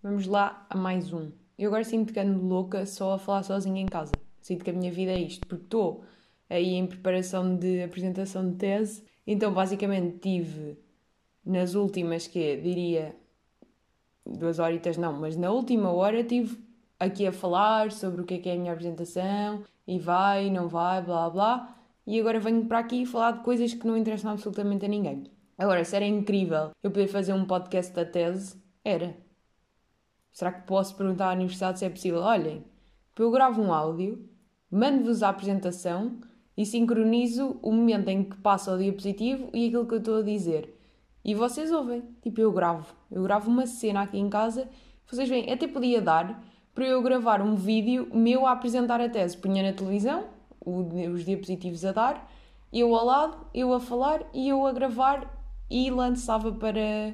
Vamos 0.00 0.28
lá 0.28 0.64
a 0.70 0.76
mais 0.76 1.12
um. 1.12 1.32
Eu 1.58 1.70
agora 1.70 1.82
sinto 1.82 2.12
que 2.12 2.20
ando 2.20 2.40
louca 2.46 2.86
só 2.86 3.14
a 3.14 3.18
falar 3.18 3.42
sozinha 3.42 3.82
em 3.82 3.86
casa. 3.86 4.12
Sinto 4.40 4.64
que 4.64 4.70
a 4.70 4.72
minha 4.72 4.92
vida 4.92 5.10
é 5.10 5.18
isto, 5.18 5.44
porque 5.44 5.64
estou 5.64 6.04
aí 6.48 6.74
em 6.74 6.86
preparação 6.86 7.56
de 7.56 7.82
apresentação 7.82 8.48
de 8.48 8.54
tese. 8.54 9.02
Então, 9.26 9.52
basicamente, 9.52 10.18
tive 10.18 10.78
nas 11.44 11.74
últimas, 11.74 12.28
que 12.28 12.58
diria 12.58 13.16
duas 14.24 14.60
horitas, 14.60 14.96
não, 14.96 15.14
mas 15.14 15.36
na 15.36 15.50
última 15.50 15.90
hora 15.90 16.22
tive 16.22 16.56
aqui 17.00 17.26
a 17.26 17.32
falar 17.32 17.90
sobre 17.90 18.22
o 18.22 18.24
que 18.24 18.34
é 18.34 18.38
que 18.38 18.48
é 18.48 18.52
a 18.52 18.56
minha 18.56 18.72
apresentação 18.72 19.64
e 19.84 19.98
vai, 19.98 20.48
não 20.48 20.68
vai, 20.68 21.02
blá 21.02 21.28
blá. 21.28 21.76
E 22.06 22.20
agora 22.20 22.38
venho 22.38 22.66
para 22.66 22.78
aqui 22.78 23.04
falar 23.04 23.32
de 23.32 23.42
coisas 23.42 23.74
que 23.74 23.84
não 23.84 23.96
interessam 23.96 24.30
absolutamente 24.30 24.84
a 24.84 24.88
ninguém. 24.88 25.24
Agora, 25.58 25.84
se 25.84 25.96
era 25.96 26.06
incrível 26.06 26.70
eu 26.84 26.90
poder 26.92 27.08
fazer 27.08 27.32
um 27.32 27.44
podcast 27.44 27.92
da 27.92 28.04
tese, 28.04 28.56
era. 28.84 29.26
Será 30.38 30.52
que 30.52 30.68
posso 30.68 30.94
perguntar 30.94 31.30
à 31.30 31.32
universidade 31.32 31.80
se 31.80 31.84
é 31.84 31.90
possível? 31.90 32.20
Olhem, 32.20 32.64
eu 33.18 33.28
gravo 33.28 33.60
um 33.60 33.72
áudio, 33.72 34.24
mando-vos 34.70 35.20
a 35.24 35.30
apresentação 35.30 36.20
e 36.56 36.64
sincronizo 36.64 37.58
o 37.60 37.72
momento 37.72 38.06
em 38.06 38.22
que 38.22 38.36
passa 38.36 38.72
o 38.72 38.78
diapositivo 38.78 39.50
e 39.52 39.66
aquilo 39.66 39.84
que 39.84 39.94
eu 39.94 39.98
estou 39.98 40.18
a 40.18 40.22
dizer. 40.22 40.80
E 41.24 41.34
vocês 41.34 41.72
ouvem. 41.72 42.04
Tipo, 42.22 42.40
eu 42.40 42.52
gravo. 42.52 42.86
Eu 43.10 43.24
gravo 43.24 43.50
uma 43.50 43.66
cena 43.66 44.02
aqui 44.02 44.16
em 44.16 44.30
casa. 44.30 44.68
Vocês 45.08 45.28
veem, 45.28 45.52
até 45.52 45.66
podia 45.66 46.00
dar 46.00 46.40
para 46.72 46.86
eu 46.86 47.02
gravar 47.02 47.42
um 47.42 47.56
vídeo 47.56 48.08
meu 48.14 48.46
a 48.46 48.52
apresentar 48.52 49.00
a 49.00 49.08
tese. 49.08 49.36
Punha 49.36 49.64
na 49.64 49.72
televisão, 49.72 50.28
os 50.64 51.24
diapositivos 51.24 51.84
a 51.84 51.90
dar, 51.90 52.30
eu 52.72 52.94
ao 52.94 53.04
lado, 53.04 53.46
eu 53.52 53.74
a 53.74 53.80
falar 53.80 54.24
e 54.32 54.48
eu 54.48 54.64
a 54.64 54.72
gravar 54.72 55.28
e 55.68 55.90
lançava 55.90 56.52
para, 56.52 57.12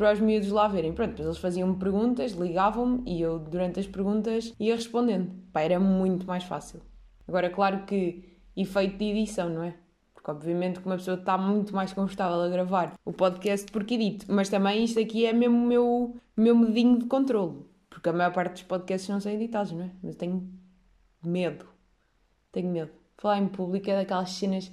para 0.00 0.14
os 0.14 0.20
miúdos 0.20 0.48
lá 0.48 0.66
verem. 0.66 0.94
Pronto, 0.94 1.10
depois 1.10 1.26
eles 1.26 1.38
faziam-me 1.38 1.76
perguntas, 1.76 2.32
ligavam-me 2.32 3.02
e 3.04 3.20
eu, 3.20 3.38
durante 3.38 3.80
as 3.80 3.86
perguntas, 3.86 4.54
ia 4.58 4.74
respondendo. 4.74 5.30
Pá, 5.52 5.60
era 5.60 5.78
muito 5.78 6.26
mais 6.26 6.42
fácil. 6.42 6.80
Agora, 7.28 7.50
claro 7.50 7.84
que 7.84 8.24
efeito 8.56 8.96
de 8.96 9.04
edição, 9.04 9.50
não 9.50 9.62
é? 9.62 9.74
Porque, 10.14 10.30
obviamente, 10.30 10.80
que 10.80 10.86
uma 10.86 10.96
pessoa 10.96 11.18
está 11.18 11.36
muito 11.36 11.74
mais 11.76 11.92
confortável 11.92 12.40
a 12.40 12.48
gravar 12.48 12.94
o 13.04 13.12
podcast 13.12 13.70
porque 13.70 13.92
edito. 13.92 14.24
Mas 14.26 14.48
também 14.48 14.82
isto 14.82 14.98
aqui 14.98 15.26
é 15.26 15.34
mesmo 15.34 15.58
o 15.58 15.66
meu, 15.66 16.16
meu 16.34 16.56
medinho 16.56 16.98
de 16.98 17.04
controle. 17.04 17.58
Porque 17.90 18.08
a 18.08 18.12
maior 18.14 18.32
parte 18.32 18.52
dos 18.52 18.62
podcasts 18.62 19.10
não 19.10 19.20
são 19.20 19.30
editados, 19.30 19.72
não 19.72 19.82
é? 19.82 19.90
Mas 20.02 20.16
tenho 20.16 20.50
medo. 21.22 21.66
Tenho 22.50 22.70
medo. 22.70 22.90
Falar 23.18 23.36
em 23.36 23.48
público 23.48 23.90
é 23.90 23.96
daquelas 23.96 24.30
cenas 24.30 24.72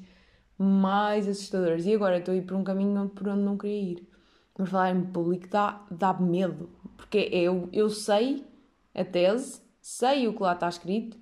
mais 0.57 1.27
assustadoras. 1.27 1.85
E 1.85 1.93
agora 1.93 2.17
estou 2.17 2.33
a 2.33 2.37
ir 2.37 2.43
por 2.43 2.55
um 2.55 2.63
caminho 2.63 3.09
por 3.09 3.27
onde 3.27 3.41
não 3.41 3.57
queria 3.57 3.91
ir. 3.91 4.16
Mas 4.57 4.69
falar 4.69 4.91
em 4.91 5.03
público 5.05 5.47
dá, 5.49 5.81
dá 5.91 6.13
medo. 6.13 6.69
Porque 6.95 7.29
eu, 7.31 7.69
eu 7.71 7.89
sei 7.89 8.45
a 8.93 9.05
tese, 9.05 9.61
sei 9.81 10.27
o 10.27 10.33
que 10.33 10.41
lá 10.41 10.53
está 10.53 10.67
escrito, 10.67 11.17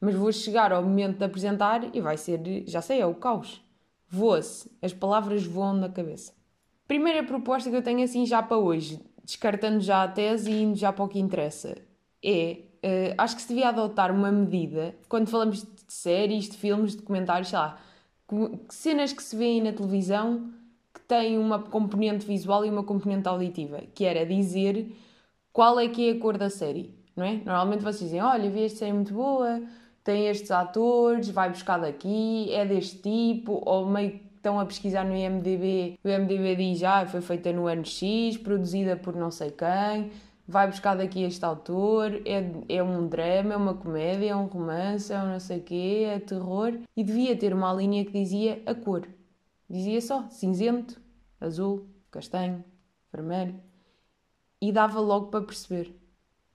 mas 0.00 0.14
vou 0.14 0.32
chegar 0.32 0.72
ao 0.72 0.82
momento 0.82 1.18
de 1.18 1.24
apresentar 1.24 1.94
e 1.94 2.00
vai 2.00 2.16
ser, 2.16 2.64
já 2.66 2.82
sei, 2.82 3.00
é 3.00 3.06
o 3.06 3.14
caos. 3.14 3.62
Voa-se, 4.08 4.70
as 4.82 4.92
palavras 4.92 5.44
voam 5.46 5.74
na 5.74 5.88
cabeça. 5.88 6.32
Primeira 6.88 7.22
proposta 7.22 7.70
que 7.70 7.76
eu 7.76 7.82
tenho 7.82 8.02
assim 8.02 8.26
já 8.26 8.42
para 8.42 8.56
hoje, 8.56 9.00
descartando 9.22 9.80
já 9.80 10.02
a 10.02 10.08
tese 10.08 10.50
e 10.50 10.62
indo 10.62 10.76
já 10.76 10.92
para 10.92 11.04
o 11.04 11.08
que 11.08 11.20
interessa, 11.20 11.76
é, 12.24 12.62
uh, 12.84 13.14
acho 13.16 13.36
que 13.36 13.42
se 13.42 13.48
devia 13.48 13.68
adotar 13.68 14.10
uma 14.10 14.32
medida, 14.32 14.96
quando 15.08 15.28
falamos 15.28 15.62
de 15.62 15.68
séries, 15.86 16.48
de 16.48 16.56
filmes, 16.56 16.92
de 16.92 16.98
documentários, 16.98 17.50
sei 17.50 17.58
lá, 17.58 17.78
cenas 18.68 19.12
que 19.12 19.22
se 19.22 19.36
vêem 19.36 19.62
na 19.62 19.72
televisão 19.72 20.50
têm 21.10 21.36
uma 21.36 21.58
componente 21.58 22.24
visual 22.24 22.64
e 22.64 22.70
uma 22.70 22.84
componente 22.84 23.26
auditiva, 23.26 23.82
que 23.92 24.04
era 24.04 24.24
dizer 24.24 24.94
qual 25.52 25.80
é 25.80 25.88
que 25.88 26.08
é 26.08 26.12
a 26.12 26.20
cor 26.20 26.38
da 26.38 26.48
série, 26.48 26.94
não 27.16 27.26
é? 27.26 27.40
Normalmente 27.44 27.82
vocês 27.82 28.02
dizem, 28.02 28.22
olha, 28.22 28.48
vi 28.48 28.62
esta 28.62 28.78
série 28.78 28.92
muito 28.92 29.12
boa, 29.12 29.60
tem 30.04 30.28
estes 30.28 30.52
atores, 30.52 31.28
vai 31.28 31.50
buscar 31.50 31.78
daqui, 31.78 32.52
é 32.52 32.64
deste 32.64 32.98
tipo, 32.98 33.60
ou 33.66 33.86
meio 33.86 34.12
que 34.12 34.24
estão 34.36 34.60
a 34.60 34.64
pesquisar 34.64 35.04
no 35.04 35.16
IMDB, 35.16 35.98
o 36.04 36.08
IMDB 36.08 36.54
diz, 36.54 36.84
ah, 36.84 37.04
foi 37.04 37.20
feita 37.20 37.52
no 37.52 37.66
ano 37.66 37.84
X, 37.84 38.36
produzida 38.36 38.96
por 38.96 39.16
não 39.16 39.32
sei 39.32 39.50
quem, 39.50 40.12
vai 40.46 40.68
buscar 40.68 40.94
daqui 40.94 41.24
este 41.24 41.44
autor, 41.44 42.22
é, 42.24 42.52
é 42.68 42.82
um 42.84 43.08
drama, 43.08 43.54
é 43.54 43.56
uma 43.56 43.74
comédia, 43.74 44.30
é 44.30 44.36
um 44.36 44.46
romance, 44.46 45.12
é 45.12 45.20
um 45.20 45.26
não 45.32 45.40
sei 45.40 45.58
quê, 45.58 46.06
é 46.08 46.20
terror, 46.20 46.72
e 46.96 47.02
devia 47.02 47.36
ter 47.36 47.52
uma 47.52 47.72
linha 47.72 48.04
que 48.04 48.12
dizia 48.12 48.62
a 48.64 48.74
cor. 48.76 49.08
Dizia 49.70 50.00
só 50.00 50.28
cinzento, 50.30 51.00
azul, 51.40 51.86
castanho, 52.10 52.64
vermelho, 53.12 53.54
e 54.60 54.72
dava 54.72 54.98
logo 54.98 55.28
para 55.28 55.44
perceber. 55.44 55.96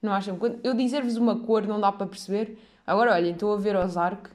Não 0.02 0.12
acham? 0.12 0.38
Quando 0.38 0.60
eu 0.66 0.74
dizer-vos 0.74 1.16
uma 1.16 1.40
cor 1.40 1.66
não 1.66 1.80
dá 1.80 1.94
para 1.94 2.08
perceber? 2.08 2.60
Agora, 2.86 3.14
olhem, 3.14 3.32
estou 3.32 3.54
a 3.54 3.58
ver 3.58 3.78
Ozark, 3.78 4.30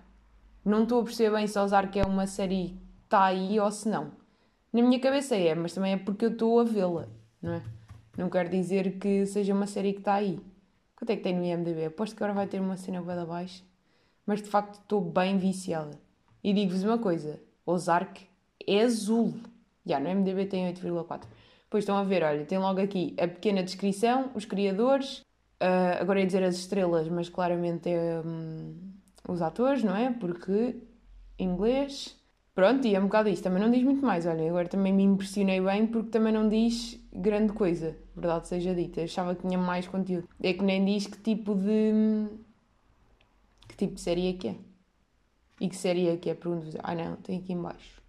não 0.64 0.84
estou 0.84 1.02
a 1.02 1.04
perceber 1.04 1.36
bem 1.36 1.46
se 1.46 1.58
Ozark 1.58 1.98
é 1.98 2.04
uma 2.06 2.26
série 2.26 2.68
que 2.68 3.04
está 3.04 3.24
aí 3.24 3.60
ou 3.60 3.70
se 3.70 3.86
não. 3.86 4.12
Na 4.72 4.80
minha 4.80 4.98
cabeça 4.98 5.36
é, 5.36 5.54
mas 5.54 5.74
também 5.74 5.92
é 5.92 5.97
porque 5.98 6.24
eu 6.24 6.30
estou 6.30 6.58
a 6.58 6.64
vê-la, 6.64 7.06
não 7.42 7.52
é? 7.52 7.62
Não 8.16 8.30
quer 8.30 8.48
dizer 8.48 8.98
que 8.98 9.26
seja 9.26 9.52
uma 9.52 9.66
série 9.66 9.92
que 9.92 9.98
está 9.98 10.14
aí. 10.14 10.41
Quanto 10.97 11.10
é 11.10 11.16
que 11.16 11.22
tem 11.22 11.36
no 11.36 11.44
IMDB? 11.44 11.84
Aposto 11.84 12.16
que 12.16 12.22
agora 12.22 12.34
vai 12.34 12.47
ter 12.47 12.60
uma 12.60 12.78
cena 12.78 13.02
bem 13.02 13.18
abaixo. 13.18 13.62
Mas 14.24 14.41
de 14.42 14.48
facto 14.48 14.80
estou 14.80 15.02
bem 15.02 15.36
viciada. 15.36 15.98
E 16.42 16.52
digo-vos 16.52 16.82
uma 16.82 16.98
coisa: 16.98 17.41
Ozark 17.66 18.29
é 18.66 18.82
azul. 18.82 19.34
Já, 19.84 19.98
no 19.98 20.09
MDB 20.09 20.47
tem 20.47 20.72
8,4. 20.72 21.22
Pois 21.69 21.82
estão 21.82 21.97
a 21.97 22.04
ver, 22.04 22.22
olha, 22.22 22.44
tem 22.44 22.59
logo 22.59 22.81
aqui 22.81 23.15
a 23.19 23.28
pequena 23.28 23.62
descrição, 23.62 24.31
os 24.34 24.44
criadores, 24.44 25.19
uh, 25.60 26.00
agora 26.00 26.21
ia 26.21 26.26
dizer 26.26 26.43
as 26.43 26.56
estrelas, 26.56 27.09
mas 27.09 27.28
claramente 27.28 27.88
é 27.88 28.21
um, 28.25 28.75
os 29.28 29.41
atores, 29.41 29.84
não 29.84 29.94
é? 29.94 30.10
Porque 30.10 30.76
inglês, 31.38 32.21
Pronto, 32.54 32.87
e 32.87 32.94
é 32.94 33.00
um 33.00 33.04
bocado 33.04 33.28
isto. 33.28 33.44
Também 33.44 33.62
não 33.62 33.71
diz 33.71 33.82
muito 33.82 34.04
mais. 34.04 34.26
Olha, 34.26 34.48
agora 34.48 34.69
também 34.69 34.92
me 34.92 35.03
impressionei 35.03 35.60
bem 35.60 35.87
porque 35.87 36.10
também 36.10 36.32
não 36.32 36.48
diz 36.48 37.00
grande 37.12 37.53
coisa, 37.53 37.97
verdade 38.15 38.48
seja 38.48 38.75
dita. 38.75 39.00
Eu 39.00 39.04
achava 39.04 39.34
que 39.34 39.42
tinha 39.47 39.59
mais 39.59 39.87
conteúdo. 39.87 40.28
É 40.42 40.53
que 40.53 40.62
nem 40.62 40.84
diz 40.84 41.06
que 41.06 41.19
tipo 41.19 41.54
de. 41.54 42.28
que 43.69 43.77
tipo 43.77 43.94
de 43.94 44.00
série 44.00 44.28
é 44.28 44.32
que 44.34 44.48
é. 44.48 44.56
E 45.60 45.69
que 45.69 45.77
série 45.77 46.09
é 46.09 46.16
que 46.16 46.31
é? 46.31 46.34
Pergunto-vos. 46.34 46.77
Ah, 46.82 46.94
não, 46.94 47.16
tem 47.16 47.38
aqui 47.38 47.53
embaixo. 47.53 47.99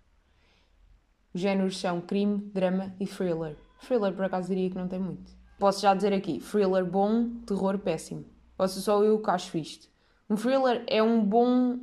Os 1.33 1.41
géneros 1.41 1.79
são 1.79 2.01
crime, 2.01 2.37
drama 2.53 2.93
e 2.99 3.05
thriller. 3.05 3.55
Thriller, 3.79 4.13
por 4.13 4.25
acaso, 4.25 4.47
diria 4.47 4.69
que 4.69 4.77
não 4.77 4.87
tem 4.87 4.99
muito. 4.99 5.31
Posso 5.57 5.81
já 5.81 5.93
dizer 5.93 6.13
aqui: 6.13 6.39
thriller 6.39 6.85
bom, 6.85 7.29
terror 7.45 7.77
péssimo. 7.79 8.25
Seja, 8.59 8.81
só 8.81 9.03
eu 9.03 9.19
que 9.19 9.29
acho 9.29 9.57
isto. 9.57 9.87
Um 10.29 10.35
thriller 10.35 10.83
é 10.87 11.01
um 11.01 11.23
bom. 11.23 11.79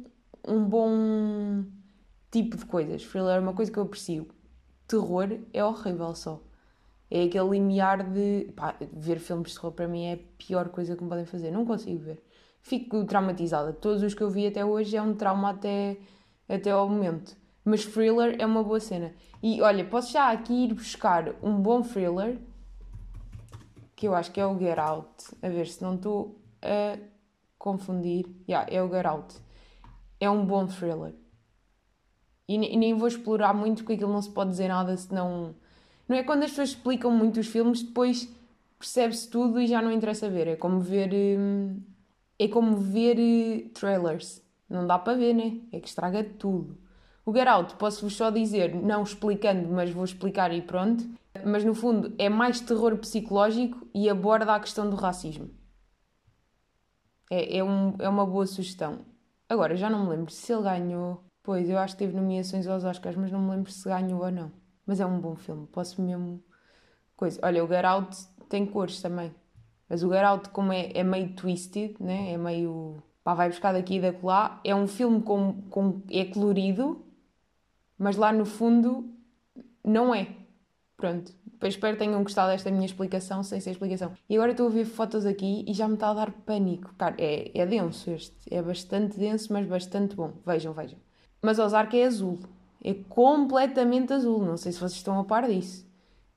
um 0.46 0.64
bom 0.64 1.64
tipo 2.30 2.56
de 2.56 2.66
coisas. 2.66 3.04
Thriller 3.04 3.36
é 3.36 3.40
uma 3.40 3.54
coisa 3.54 3.70
que 3.70 3.78
eu 3.78 3.82
aprecio. 3.82 4.28
Terror 4.86 5.38
é 5.52 5.64
horrível 5.64 6.14
só. 6.14 6.42
É 7.10 7.24
aquele 7.24 7.50
limiar 7.50 8.02
de. 8.02 8.52
Pá, 8.54 8.76
ver 8.92 9.18
filmes 9.18 9.50
de 9.50 9.54
terror 9.56 9.72
para 9.72 9.88
mim 9.88 10.06
é 10.06 10.14
a 10.14 10.18
pior 10.36 10.68
coisa 10.68 10.94
que 10.94 11.02
me 11.02 11.08
podem 11.08 11.24
fazer. 11.24 11.50
Não 11.50 11.64
consigo 11.64 11.98
ver. 11.98 12.22
Fico 12.60 13.04
traumatizada. 13.04 13.72
Todos 13.72 14.02
os 14.02 14.14
que 14.14 14.22
eu 14.22 14.30
vi 14.30 14.46
até 14.46 14.64
hoje 14.64 14.96
é 14.96 15.02
um 15.02 15.14
trauma 15.14 15.50
até, 15.50 15.98
até 16.48 16.70
ao 16.70 16.88
momento. 16.88 17.36
Mas 17.64 17.84
thriller 17.84 18.36
é 18.38 18.46
uma 18.46 18.62
boa 18.62 18.80
cena. 18.80 19.14
E 19.42 19.60
olha, 19.60 19.84
posso 19.84 20.12
já 20.12 20.30
aqui 20.30 20.64
ir 20.64 20.74
buscar 20.74 21.34
um 21.42 21.60
bom 21.60 21.82
thriller 21.82 22.38
que 23.94 24.06
eu 24.06 24.14
acho 24.14 24.30
que 24.30 24.40
é 24.40 24.46
o 24.46 24.58
Get 24.58 24.78
Out. 24.78 25.24
A 25.42 25.48
ver 25.48 25.66
se 25.66 25.82
não 25.82 25.96
estou 25.96 26.40
a 26.62 26.98
confundir. 27.58 28.26
Yeah, 28.48 28.72
é 28.72 28.82
o 28.82 28.88
Get 28.88 29.06
Out. 29.06 29.34
É 30.20 30.30
um 30.30 30.46
bom 30.46 30.66
thriller. 30.66 31.14
E, 32.48 32.54
e 32.54 32.76
nem 32.76 32.94
vou 32.94 33.08
explorar 33.08 33.52
muito 33.52 33.82
porque 33.82 33.94
aquilo 33.94 34.12
não 34.12 34.22
se 34.22 34.30
pode 34.30 34.50
dizer 34.50 34.68
nada 34.68 34.96
senão. 34.96 35.54
Não 36.08 36.16
é 36.16 36.22
quando 36.22 36.44
as 36.44 36.50
pessoas 36.50 36.70
explicam 36.70 37.10
muito 37.10 37.40
os 37.40 37.48
filmes, 37.48 37.82
depois 37.82 38.32
percebe-se 38.78 39.28
tudo 39.28 39.60
e 39.60 39.66
já 39.66 39.82
não 39.82 39.92
interessa 39.92 40.30
ver. 40.30 40.46
É 40.46 40.56
como 40.56 40.80
ver. 40.80 41.10
Hum, 41.12 41.80
é 42.38 42.48
como 42.48 42.76
ver 42.76 43.18
eh, 43.18 43.68
trailers. 43.74 44.40
Não 44.70 44.86
dá 44.86 44.98
para 44.98 45.18
ver, 45.18 45.34
né? 45.34 45.60
É 45.72 45.80
que 45.80 45.88
estraga 45.88 46.22
tudo. 46.22 46.78
O 47.28 47.32
Get 47.34 47.46
Out, 47.46 47.74
posso-vos 47.74 48.16
só 48.16 48.30
dizer, 48.30 48.74
não 48.74 49.02
explicando, 49.02 49.68
mas 49.68 49.90
vou 49.90 50.02
explicar 50.02 50.50
e 50.50 50.62
pronto. 50.62 51.06
Mas 51.44 51.62
no 51.62 51.74
fundo 51.74 52.14
é 52.16 52.26
mais 52.30 52.58
terror 52.58 52.96
psicológico 52.96 53.86
e 53.94 54.08
aborda 54.08 54.54
a 54.54 54.58
questão 54.58 54.88
do 54.88 54.96
racismo. 54.96 55.50
É, 57.30 57.58
é, 57.58 57.62
um, 57.62 57.94
é 57.98 58.08
uma 58.08 58.24
boa 58.24 58.46
sugestão. 58.46 59.00
Agora, 59.46 59.76
já 59.76 59.90
não 59.90 60.04
me 60.04 60.08
lembro 60.08 60.32
se 60.32 60.50
ele 60.50 60.62
ganhou. 60.62 61.22
Pois, 61.42 61.68
eu 61.68 61.76
acho 61.76 61.96
que 61.96 61.98
teve 61.98 62.16
nomeações 62.16 62.66
aos 62.66 62.82
Oscars, 62.82 63.14
mas 63.14 63.30
não 63.30 63.42
me 63.42 63.50
lembro 63.50 63.70
se 63.70 63.86
ganhou 63.86 64.24
ou 64.24 64.32
não. 64.32 64.50
Mas 64.86 64.98
é 64.98 65.04
um 65.04 65.20
bom 65.20 65.36
filme, 65.36 65.66
posso 65.66 66.00
mesmo. 66.00 66.42
Coisa. 67.14 67.38
Olha, 67.42 67.62
o 67.62 67.68
Get 67.68 67.84
Out 67.84 68.16
tem 68.48 68.64
cores 68.64 69.02
também. 69.02 69.34
Mas 69.86 70.02
o 70.02 70.08
Get 70.10 70.24
Out, 70.24 70.48
como 70.48 70.72
é, 70.72 70.92
é 70.94 71.04
meio 71.04 71.34
twisted, 71.34 71.94
né? 72.00 72.32
é 72.32 72.38
meio. 72.38 73.02
pá, 73.22 73.34
vai 73.34 73.50
buscar 73.50 73.72
daqui 73.72 73.96
e 73.96 74.00
da 74.00 74.14
lá. 74.22 74.62
É 74.64 74.74
um 74.74 74.88
filme 74.88 75.20
com, 75.20 75.60
com. 75.68 76.00
é 76.10 76.24
colorido, 76.24 77.04
mas 77.98 78.16
lá 78.16 78.32
no 78.32 78.44
fundo 78.44 79.12
não 79.84 80.14
é. 80.14 80.28
Pronto. 80.96 81.32
Pois 81.60 81.74
espero 81.74 81.96
que 81.96 82.04
tenham 82.04 82.22
gostado 82.22 82.52
desta 82.52 82.70
minha 82.70 82.86
explicação, 82.86 83.42
sem 83.42 83.60
ser 83.60 83.72
explicação. 83.72 84.12
E 84.28 84.36
agora 84.36 84.52
estou 84.52 84.68
a 84.68 84.70
ver 84.70 84.84
fotos 84.84 85.26
aqui 85.26 85.64
e 85.66 85.72
já 85.72 85.88
me 85.88 85.94
está 85.94 86.10
a 86.10 86.14
dar 86.14 86.30
pânico. 86.30 86.94
Cara, 86.96 87.16
é, 87.18 87.50
é 87.52 87.66
denso 87.66 88.10
este. 88.10 88.36
É 88.50 88.62
bastante 88.62 89.18
denso, 89.18 89.52
mas 89.52 89.66
bastante 89.66 90.14
bom. 90.14 90.32
Vejam, 90.46 90.72
vejam. 90.72 90.98
Mas 91.42 91.58
Ozark 91.58 91.98
é 91.98 92.04
azul. 92.04 92.38
É 92.82 92.94
completamente 92.94 94.12
azul. 94.12 94.44
Não 94.44 94.56
sei 94.56 94.70
se 94.70 94.78
vocês 94.78 94.92
estão 94.92 95.18
a 95.18 95.24
par 95.24 95.48
disso. 95.48 95.88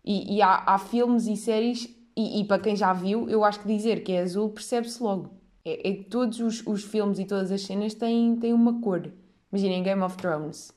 E, 0.04 0.38
e 0.38 0.42
há, 0.42 0.64
há, 0.66 0.80
filmes 0.80 1.28
e 1.28 1.38
séries, 1.38 1.88
e, 2.18 2.42
e, 2.42 2.46
para 2.46 2.62
quem 2.62 2.76
já 2.76 2.92
viu, 2.92 3.30
eu 3.30 3.44
acho 3.44 3.60
que 3.60 3.68
dizer 3.68 4.04
que 4.04 4.12
é 4.12 4.22
azul 4.22 4.50
percebe-se 4.50 5.02
logo. 5.02 5.30
É, 5.64 5.90
é, 5.90 5.94
que 5.94 6.06
todos 6.06 6.40
os, 6.40 6.66
os 6.66 6.84
filmes 6.84 7.20
e 7.20 7.26
todas 7.26 7.52
as 7.52 7.62
cenas 7.62 7.94
têm, 7.94 8.36
têm 8.38 8.54
uma 8.54 8.82
cor. 8.82 9.12
Imaginem 9.52 9.84
Game 9.84 10.02
of 10.02 10.18
Thrones. 10.18 10.74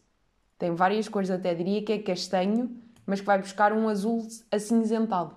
Tem 0.58 0.74
várias 0.74 1.08
cores, 1.08 1.30
até 1.30 1.54
diria 1.54 1.82
que 1.82 1.92
é 1.92 1.98
castanho, 1.98 2.76
mas 3.06 3.20
que 3.20 3.26
vai 3.26 3.38
buscar 3.38 3.72
um 3.72 3.88
azul 3.88 4.26
acinzentado. 4.50 5.36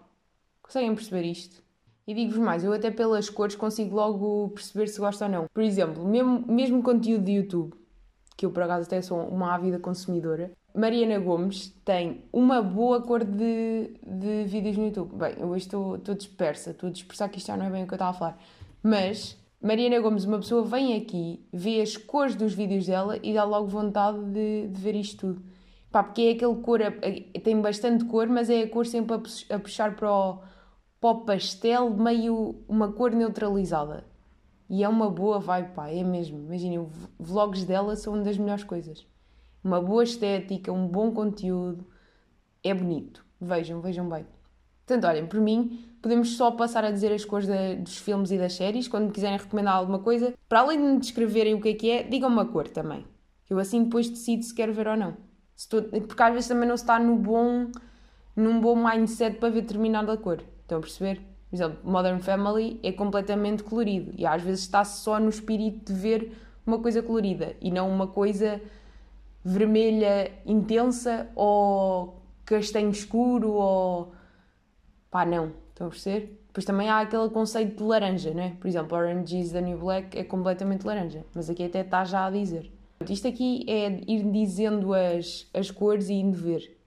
Conseguem 0.62 0.94
perceber 0.94 1.24
isto? 1.24 1.64
E 2.06 2.14
digo-vos 2.14 2.40
mais, 2.40 2.64
eu 2.64 2.72
até 2.72 2.90
pelas 2.90 3.30
cores 3.30 3.56
consigo 3.56 3.96
logo 3.96 4.50
perceber 4.50 4.88
se 4.88 5.00
gosto 5.00 5.24
ou 5.24 5.30
não. 5.30 5.46
Por 5.54 5.62
exemplo, 5.62 6.06
mesmo, 6.06 6.46
mesmo 6.48 6.82
conteúdo 6.82 7.26
de 7.26 7.34
YouTube, 7.34 7.74
que 8.38 8.46
eu 8.46 8.52
por 8.52 8.64
acaso 8.64 8.86
até 8.86 9.02
sou 9.02 9.20
uma 9.28 9.54
ávida 9.54 9.78
consumidora, 9.78 10.52
Mariana 10.74 11.20
Gomes 11.20 11.70
tem 11.84 12.24
uma 12.32 12.62
boa 12.62 13.02
cor 13.02 13.26
de, 13.26 13.92
de 14.06 14.46
vídeos 14.46 14.78
no 14.78 14.86
YouTube. 14.86 15.16
Bem, 15.16 15.36
eu 15.40 15.48
hoje 15.48 15.66
estou, 15.66 15.96
estou 15.96 16.14
dispersa, 16.16 16.70
estou 16.70 16.88
a 16.88 16.92
dispersar 16.92 17.30
que 17.30 17.40
isto 17.40 17.48
já 17.48 17.58
não 17.58 17.66
é 17.66 17.70
bem 17.70 17.84
o 17.84 17.88
que 17.88 17.94
eu 17.94 17.96
estava 17.96 18.12
a 18.12 18.14
falar. 18.14 18.40
Mas 18.84 19.38
Mariana 19.62 20.00
Gomes, 20.00 20.26
uma 20.26 20.38
pessoa 20.38 20.64
vem 20.64 20.96
aqui, 20.96 21.46
vê 21.52 21.82
as 21.82 21.98
cores 21.98 22.36
dos 22.36 22.54
vídeos 22.54 22.86
dela 22.86 23.18
e 23.24 23.34
dá 23.34 23.44
logo 23.44 23.68
vontade 23.68 24.24
de, 24.26 24.68
de 24.68 24.82
ver 24.82 24.96
isto 24.96 25.34
tudo. 25.34 25.46
Pá, 25.92 26.04
porque 26.04 26.22
é 26.22 26.32
aquele 26.32 26.56
cor, 26.62 26.80
tem 27.44 27.60
bastante 27.62 28.06
cor, 28.06 28.28
mas 28.28 28.50
é 28.50 28.64
a 28.64 28.70
cor 28.70 28.86
sempre 28.86 29.16
a, 29.16 29.56
a 29.56 29.60
puxar 29.60 29.96
para 29.96 30.12
o, 30.12 30.42
para 31.00 31.10
o 31.10 31.26
pastel, 31.26 31.90
meio 31.90 32.64
uma 32.68 32.92
cor 32.92 33.12
neutralizada. 33.12 34.06
E 34.70 34.84
é 34.84 34.90
uma 34.90 35.10
boa 35.10 35.40
vibe, 35.40 35.74
pá, 35.74 35.90
é 35.90 36.04
mesmo. 36.04 36.40
Imaginem, 36.40 36.88
vlogs 37.20 37.64
dela 37.64 37.96
são 37.96 38.14
uma 38.14 38.24
das 38.24 38.38
melhores 38.38 38.64
coisas 38.64 39.08
uma 39.68 39.82
boa 39.82 40.04
estética, 40.04 40.72
um 40.72 40.88
bom 40.88 41.12
conteúdo, 41.12 41.86
é 42.64 42.74
bonito. 42.74 43.26
Vejam, 43.40 43.82
vejam 43.82 44.08
bem. 44.10 44.26
Portanto, 44.88 45.06
olhem, 45.06 45.28
por 45.28 45.42
mim, 45.42 45.86
podemos 46.02 46.38
só 46.38 46.50
passar 46.50 46.86
a 46.86 46.92
dizer 46.92 47.12
as 47.12 47.22
de, 47.22 47.76
dos 47.76 47.98
filmes 47.98 48.32
e 48.32 48.38
das 48.38 48.54
séries. 48.54 48.88
Quando 48.88 49.12
quiserem 49.12 49.38
recomendar 49.38 49.76
alguma 49.76 50.00
coisa, 50.00 50.34
para 50.48 50.62
além 50.62 50.78
de 50.78 50.84
me 50.86 50.98
descreverem 50.98 51.54
o 51.54 51.62
que 51.62 51.70
é 51.70 51.74
que 51.74 51.92
é, 51.92 52.04
digam 52.04 52.30
uma 52.30 52.46
cor 52.46 52.70
também. 52.70 53.06
Eu 53.50 53.60
assim 53.60 53.84
depois 53.84 54.10
decido 54.10 54.44
se 54.44 54.56
quero 54.56 54.74
ver 54.74 54.88
ou 54.88 54.96
não. 54.96 55.18
Porque 56.08 56.24
às 56.24 56.34
vezes 56.34 56.48
também 56.48 56.70
não 56.70 56.78
se 56.78 56.84
está 56.84 56.98
no 56.98 57.18
bom, 57.18 57.70
num 58.34 58.62
bom 58.62 58.76
mindset 58.76 59.38
para 59.38 59.50
ver 59.50 59.62
determinada 59.62 60.16
cor. 60.16 60.42
Estão 60.62 60.78
a 60.78 60.82
perceber? 60.82 61.20
Por 61.50 61.56
exemplo, 61.56 61.80
Modern 61.84 62.20
Family 62.20 62.80
é 62.82 62.92
completamente 62.94 63.64
colorido 63.64 64.14
e 64.18 64.26
às 64.26 64.42
vezes 64.42 64.62
está-se 64.62 65.02
só 65.02 65.20
no 65.20 65.30
espírito 65.30 65.92
de 65.92 66.00
ver 66.00 66.32
uma 66.66 66.80
coisa 66.80 67.02
colorida 67.02 67.56
e 67.62 67.72
não 67.72 67.90
uma 67.90 68.08
coisa 68.08 68.62
vermelha 69.44 70.32
intensa 70.46 71.30
ou 71.36 72.22
castanho 72.46 72.90
escuro 72.90 73.52
ou. 73.52 74.17
Pá, 75.10 75.26
não. 75.26 75.52
Estão 75.70 75.88
a 75.88 75.90
perceber? 75.90 76.44
Depois 76.48 76.66
também 76.66 76.90
há 76.90 77.02
aquele 77.02 77.30
conceito 77.30 77.78
de 77.78 77.84
laranja, 77.84 78.34
não 78.34 78.42
é? 78.42 78.50
Por 78.52 78.68
exemplo, 78.68 78.98
Orange 78.98 79.40
is 79.40 79.52
the 79.52 79.62
New 79.62 79.78
Black 79.78 80.18
é 80.18 80.24
completamente 80.24 80.86
laranja, 80.86 81.24
mas 81.34 81.50
aqui 81.50 81.64
até 81.64 81.82
está 81.82 82.04
já 82.04 82.26
a 82.26 82.32
dizer. 82.32 82.72
Isto 83.08 83.28
aqui 83.28 83.64
é 83.70 84.02
ir 84.08 84.24
dizendo 84.32 84.94
as, 84.94 85.48
as 85.54 85.70
cores 85.70 86.10
e 86.10 86.14
indo 86.14 86.36
ver. 86.36 86.78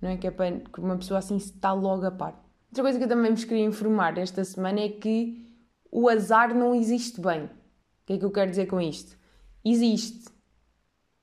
Não 0.00 0.10
é? 0.10 0.16
Que 0.16 0.26
é 0.26 0.30
para 0.30 0.60
uma 0.78 0.96
pessoa 0.96 1.18
assim 1.18 1.36
está 1.36 1.72
logo 1.72 2.04
a 2.04 2.10
par. 2.10 2.44
Outra 2.70 2.82
coisa 2.82 2.98
que 2.98 3.04
eu 3.04 3.08
também 3.08 3.30
vos 3.30 3.44
queria 3.44 3.64
informar 3.64 4.18
esta 4.18 4.44
semana 4.44 4.80
é 4.80 4.88
que 4.88 5.46
o 5.90 6.08
azar 6.08 6.54
não 6.54 6.74
existe 6.74 7.20
bem. 7.20 7.44
O 7.44 7.50
que 8.04 8.12
é 8.14 8.18
que 8.18 8.24
eu 8.24 8.30
quero 8.30 8.50
dizer 8.50 8.66
com 8.66 8.80
isto? 8.80 9.16
Existe, 9.64 10.28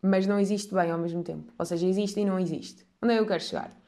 mas 0.02 0.26
não 0.26 0.40
existe 0.40 0.74
bem 0.74 0.90
ao 0.90 0.98
mesmo 0.98 1.24
tempo. 1.24 1.52
Ou 1.60 1.66
seja, 1.66 1.86
existe 1.86 2.20
e 2.20 2.26
não 2.26 2.40
existe. 2.40 2.88
Onde 3.02 3.14
é 3.14 3.18
que 3.18 3.22
eu 3.22 3.28
quero 3.28 3.44
chegar? 3.44 3.83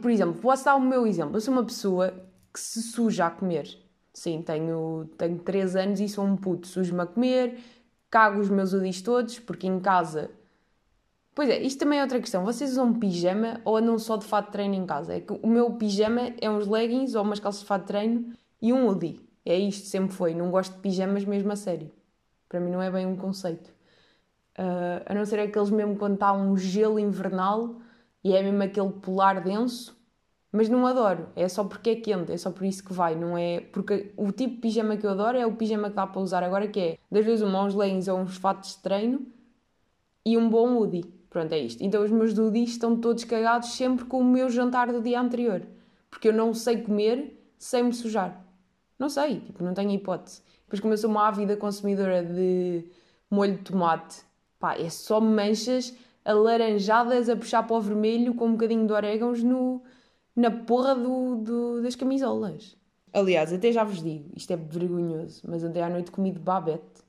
Por 0.00 0.10
exemplo, 0.10 0.40
posso 0.40 0.64
dar 0.64 0.76
o 0.76 0.80
meu 0.80 1.06
exemplo. 1.06 1.36
Eu 1.36 1.40
sou 1.40 1.52
uma 1.52 1.64
pessoa 1.64 2.14
que 2.52 2.60
se 2.60 2.82
suja 2.82 3.26
a 3.26 3.30
comer. 3.30 3.66
Sim, 4.12 4.42
tenho, 4.42 5.08
tenho 5.16 5.38
3 5.38 5.76
anos 5.76 6.00
e 6.00 6.08
sou 6.08 6.24
um 6.24 6.36
puto. 6.36 6.66
Sujo-me 6.66 7.02
a 7.02 7.06
comer, 7.06 7.58
cago 8.10 8.40
os 8.40 8.48
meus 8.48 8.72
udis 8.72 9.00
todos, 9.02 9.38
porque 9.38 9.66
em 9.66 9.80
casa. 9.80 10.30
Pois 11.34 11.48
é, 11.48 11.60
isto 11.62 11.78
também 11.78 11.98
é 11.98 12.02
outra 12.02 12.20
questão. 12.20 12.44
Vocês 12.44 12.72
usam 12.72 12.92
pijama 12.92 13.60
ou 13.64 13.76
andam 13.76 13.98
só 13.98 14.16
de 14.16 14.26
fato 14.26 14.46
de 14.46 14.52
treino 14.52 14.74
em 14.74 14.84
casa? 14.84 15.14
É 15.14 15.20
que 15.20 15.32
o 15.32 15.46
meu 15.46 15.72
pijama 15.74 16.32
é 16.40 16.50
uns 16.50 16.66
leggings 16.66 17.14
ou 17.14 17.22
umas 17.22 17.40
calças 17.40 17.60
de 17.60 17.66
fato 17.66 17.82
de 17.82 17.88
treino 17.88 18.32
e 18.60 18.72
um 18.72 18.86
hoodie. 18.86 19.20
É 19.44 19.56
isto, 19.56 19.86
sempre 19.86 20.14
foi. 20.14 20.34
Não 20.34 20.50
gosto 20.50 20.74
de 20.74 20.80
pijamas 20.80 21.24
mesmo 21.24 21.50
a 21.52 21.56
sério. 21.56 21.90
Para 22.48 22.60
mim 22.60 22.70
não 22.70 22.82
é 22.82 22.90
bem 22.90 23.06
um 23.06 23.16
conceito. 23.16 23.70
Uh, 24.58 25.02
a 25.06 25.14
não 25.14 25.24
ser 25.24 25.38
aqueles 25.40 25.70
mesmo 25.70 25.96
quando 25.96 26.14
está 26.14 26.32
um 26.32 26.56
gelo 26.56 26.98
invernal 26.98 27.76
e 28.22 28.34
é 28.34 28.42
mesmo 28.42 28.62
aquele 28.62 28.90
polar 28.90 29.42
denso, 29.42 29.98
mas 30.52 30.68
não 30.68 30.86
adoro, 30.86 31.28
é 31.36 31.48
só 31.48 31.62
porque 31.64 31.90
é 31.90 31.96
quente, 31.96 32.32
é 32.32 32.36
só 32.36 32.50
por 32.50 32.64
isso 32.64 32.84
que 32.84 32.92
vai, 32.92 33.14
não 33.14 33.38
é. 33.38 33.60
Porque 33.60 34.12
o 34.16 34.32
tipo 34.32 34.56
de 34.56 34.60
pijama 34.60 34.96
que 34.96 35.06
eu 35.06 35.10
adoro 35.10 35.38
é 35.38 35.46
o 35.46 35.54
pijama 35.54 35.90
que 35.90 35.96
dá 35.96 36.06
para 36.06 36.20
usar 36.20 36.42
agora, 36.42 36.66
que 36.66 36.80
é 36.80 36.98
das 37.10 37.24
vezes 37.24 37.42
uma, 37.42 37.62
uns 37.64 37.74
leggings 37.74 38.08
ou 38.08 38.18
uns 38.18 38.36
fatos 38.36 38.76
de 38.76 38.78
treino 38.78 39.26
e 40.24 40.36
um 40.36 40.48
bom 40.50 40.76
hoodie. 40.76 41.04
Pronto, 41.30 41.52
é 41.52 41.58
isto. 41.58 41.82
Então 41.82 42.02
os 42.02 42.10
meus 42.10 42.36
hoodies 42.36 42.70
estão 42.70 42.96
todos 42.96 43.22
cagados 43.24 43.70
sempre 43.74 44.04
com 44.06 44.20
o 44.20 44.24
meu 44.24 44.50
jantar 44.50 44.92
do 44.92 45.00
dia 45.00 45.20
anterior, 45.20 45.62
porque 46.10 46.28
eu 46.28 46.32
não 46.32 46.52
sei 46.52 46.82
comer 46.82 47.40
sem 47.56 47.84
me 47.84 47.92
sujar. 47.92 48.44
Não 48.98 49.08
sei, 49.08 49.40
tipo, 49.40 49.62
não 49.62 49.72
tenho 49.72 49.90
hipótese. 49.92 50.42
Depois, 50.64 50.80
como 50.80 50.92
eu 50.92 50.98
sou 50.98 51.10
uma 51.10 51.28
ávida 51.28 51.56
consumidora 51.56 52.24
de 52.24 52.84
molho 53.30 53.56
de 53.56 53.62
tomate 53.62 54.24
Pá, 54.60 54.76
é 54.76 54.90
só 54.90 55.20
manchas 55.20 55.94
alaranjadas 56.30 57.28
a 57.28 57.36
puxar 57.36 57.62
para 57.62 57.76
o 57.76 57.80
vermelho 57.80 58.34
com 58.34 58.46
um 58.46 58.52
bocadinho 58.52 58.86
de 58.86 58.92
orégãos 58.92 59.42
no, 59.42 59.82
na 60.34 60.50
porra 60.50 60.94
do, 60.94 61.36
do, 61.36 61.82
das 61.82 61.94
camisolas. 61.94 62.76
Aliás, 63.12 63.52
até 63.52 63.72
já 63.72 63.82
vos 63.84 64.02
digo, 64.02 64.30
isto 64.36 64.52
é 64.52 64.56
vergonhoso, 64.56 65.42
mas 65.46 65.64
ontem 65.64 65.82
à 65.82 65.88
noite 65.88 66.10
comi 66.10 66.30
de 66.30 66.38
babete. 66.38 67.02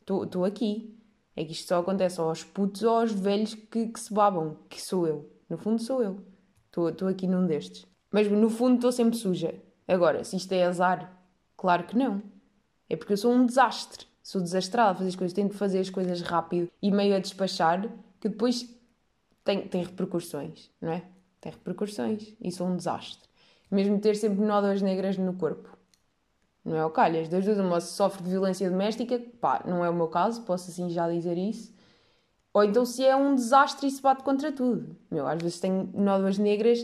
Estou 0.00 0.44
aqui. 0.44 0.94
É 1.36 1.44
que 1.44 1.52
isto 1.52 1.66
só 1.66 1.80
acontece 1.80 2.20
aos 2.20 2.44
putos 2.44 2.84
ou 2.84 2.98
aos 2.98 3.10
velhos 3.10 3.54
que, 3.54 3.88
que 3.88 3.98
se 3.98 4.12
babam, 4.12 4.56
que 4.68 4.80
sou 4.80 5.06
eu. 5.06 5.28
No 5.48 5.58
fundo 5.58 5.82
sou 5.82 6.02
eu. 6.02 6.18
Estou 6.66 7.08
aqui 7.08 7.26
num 7.26 7.46
destes. 7.46 7.86
Mas 8.12 8.30
no 8.30 8.48
fundo 8.48 8.76
estou 8.76 8.92
sempre 8.92 9.16
suja. 9.16 9.54
Agora, 9.88 10.22
se 10.22 10.36
isto 10.36 10.52
é 10.52 10.64
azar, 10.64 11.20
claro 11.56 11.84
que 11.84 11.96
não. 11.96 12.22
É 12.88 12.94
porque 12.94 13.14
eu 13.14 13.16
sou 13.16 13.32
um 13.32 13.44
desastre 13.44 14.06
sou 14.24 14.40
desastrada 14.40 14.92
a 14.92 14.94
fazer 14.94 15.08
as 15.10 15.16
coisas, 15.16 15.34
tento 15.34 15.54
fazer 15.54 15.78
as 15.80 15.90
coisas 15.90 16.22
rápido 16.22 16.70
e 16.80 16.90
meio 16.90 17.14
a 17.14 17.18
despachar, 17.18 17.86
que 18.24 18.30
depois 18.30 18.66
tem, 19.44 19.68
tem 19.68 19.84
repercussões, 19.84 20.70
não 20.80 20.90
é? 20.90 21.02
Tem 21.42 21.52
repercussões 21.52 22.32
e 22.40 22.50
sou 22.50 22.66
um 22.66 22.74
desastre. 22.74 23.28
Mesmo 23.70 24.00
ter 24.00 24.16
sempre 24.16 24.42
nódoas 24.42 24.80
negras 24.80 25.18
no 25.18 25.34
corpo. 25.34 25.68
Não 26.64 26.74
é 26.74 26.86
o 26.86 26.88
calhas. 26.88 27.28
Das 27.28 27.44
duas, 27.44 27.58
uma 27.58 27.82
sofre 27.82 28.22
de 28.22 28.30
violência 28.30 28.70
doméstica, 28.70 29.20
pá, 29.42 29.62
não 29.66 29.84
é 29.84 29.90
o 29.90 29.94
meu 29.94 30.08
caso, 30.08 30.40
posso 30.44 30.70
assim 30.70 30.88
já 30.88 31.06
dizer 31.06 31.36
isso. 31.36 31.74
Ou 32.54 32.64
então 32.64 32.86
se 32.86 33.04
é 33.04 33.14
um 33.14 33.34
desastre 33.34 33.88
e 33.88 33.90
se 33.90 34.00
bate 34.00 34.22
contra 34.22 34.50
tudo. 34.50 34.96
Meu, 35.10 35.26
às 35.26 35.42
vezes 35.42 35.60
tenho 35.60 35.90
nódoas 35.92 36.38
negras 36.38 36.78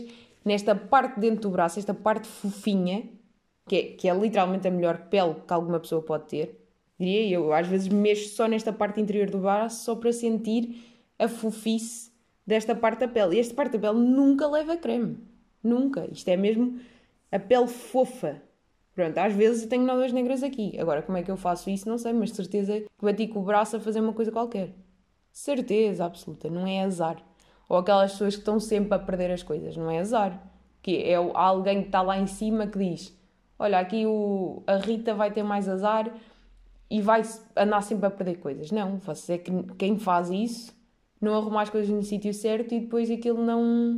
nesta 0.45 0.75
parte 0.75 1.19
dentro 1.19 1.41
do 1.41 1.49
braço, 1.49 1.79
esta 1.79 1.95
parte 1.95 2.27
fofinha, 2.27 3.09
que 3.67 3.75
é, 3.75 3.83
que 3.93 4.07
é 4.07 4.13
literalmente 4.13 4.67
a 4.67 4.71
melhor 4.71 5.07
pele 5.09 5.33
que 5.47 5.53
alguma 5.53 5.79
pessoa 5.79 6.03
pode 6.03 6.25
ter 6.25 6.61
diria 7.01 7.35
eu. 7.35 7.51
Às 7.51 7.67
vezes 7.67 7.87
mexo 7.87 8.35
só 8.35 8.47
nesta 8.47 8.71
parte 8.71 9.01
interior 9.01 9.29
do 9.29 9.39
braço 9.39 9.83
só 9.83 9.95
para 9.95 10.13
sentir 10.13 10.90
a 11.21 11.27
fofice 11.27 12.11
desta 12.45 12.75
parte 12.75 12.99
da 12.99 13.07
pele. 13.07 13.37
E 13.37 13.39
esta 13.39 13.53
parte 13.53 13.77
da 13.77 13.79
pele 13.79 14.03
nunca 14.03 14.47
leva 14.47 14.75
creme. 14.75 15.17
Nunca. 15.63 16.07
Isto 16.11 16.27
é 16.29 16.35
mesmo 16.35 16.79
a 17.31 17.39
pele 17.39 17.67
fofa. 17.67 18.41
Pronto, 18.93 19.17
às 19.19 19.33
vezes 19.33 19.63
eu 19.63 19.69
tenho 19.69 19.85
nódoas 19.85 20.11
negras 20.11 20.43
aqui. 20.43 20.77
Agora, 20.79 21.01
como 21.01 21.17
é 21.17 21.23
que 21.23 21.31
eu 21.31 21.37
faço 21.37 21.69
isso? 21.69 21.87
Não 21.87 21.97
sei, 21.97 22.11
mas 22.11 22.31
de 22.31 22.35
certeza 22.35 22.79
que 22.79 23.05
bati 23.05 23.27
com 23.27 23.39
o 23.39 23.43
braço 23.43 23.77
a 23.77 23.79
fazer 23.79 24.01
uma 24.01 24.13
coisa 24.13 24.31
qualquer. 24.31 24.73
Certeza 25.31 26.03
absoluta, 26.03 26.49
não 26.49 26.67
é 26.67 26.81
azar. 26.83 27.17
Ou 27.69 27.77
aquelas 27.77 28.11
pessoas 28.11 28.35
que 28.35 28.41
estão 28.41 28.59
sempre 28.59 28.93
a 28.95 28.99
perder 28.99 29.31
as 29.31 29.43
coisas, 29.43 29.77
não 29.77 29.89
é 29.89 29.99
azar. 29.99 30.51
Que 30.81 31.03
é 31.03 31.15
alguém 31.15 31.81
que 31.81 31.87
está 31.87 32.01
lá 32.01 32.17
em 32.17 32.27
cima 32.27 32.67
que 32.67 32.77
diz: 32.77 33.15
Olha, 33.57 33.79
aqui 33.79 34.05
o, 34.05 34.61
a 34.67 34.75
Rita 34.75 35.13
vai 35.13 35.31
ter 35.31 35.43
mais 35.43 35.69
azar 35.69 36.11
e 36.89 36.99
vai 36.99 37.21
andar 37.55 37.81
sempre 37.81 38.07
a 38.07 38.11
perder 38.11 38.39
coisas. 38.39 38.71
Não, 38.71 38.97
você 38.97 39.33
é 39.33 39.37
que 39.37 39.51
quem 39.77 39.97
faz 39.97 40.29
isso 40.29 40.75
não 41.21 41.35
arruma 41.35 41.61
as 41.61 41.69
coisas 41.69 41.89
no 41.89 42.03
sítio 42.03 42.33
certo 42.33 42.73
e 42.73 42.79
depois 42.79 43.09
aquilo 43.11 43.43
não, 43.43 43.95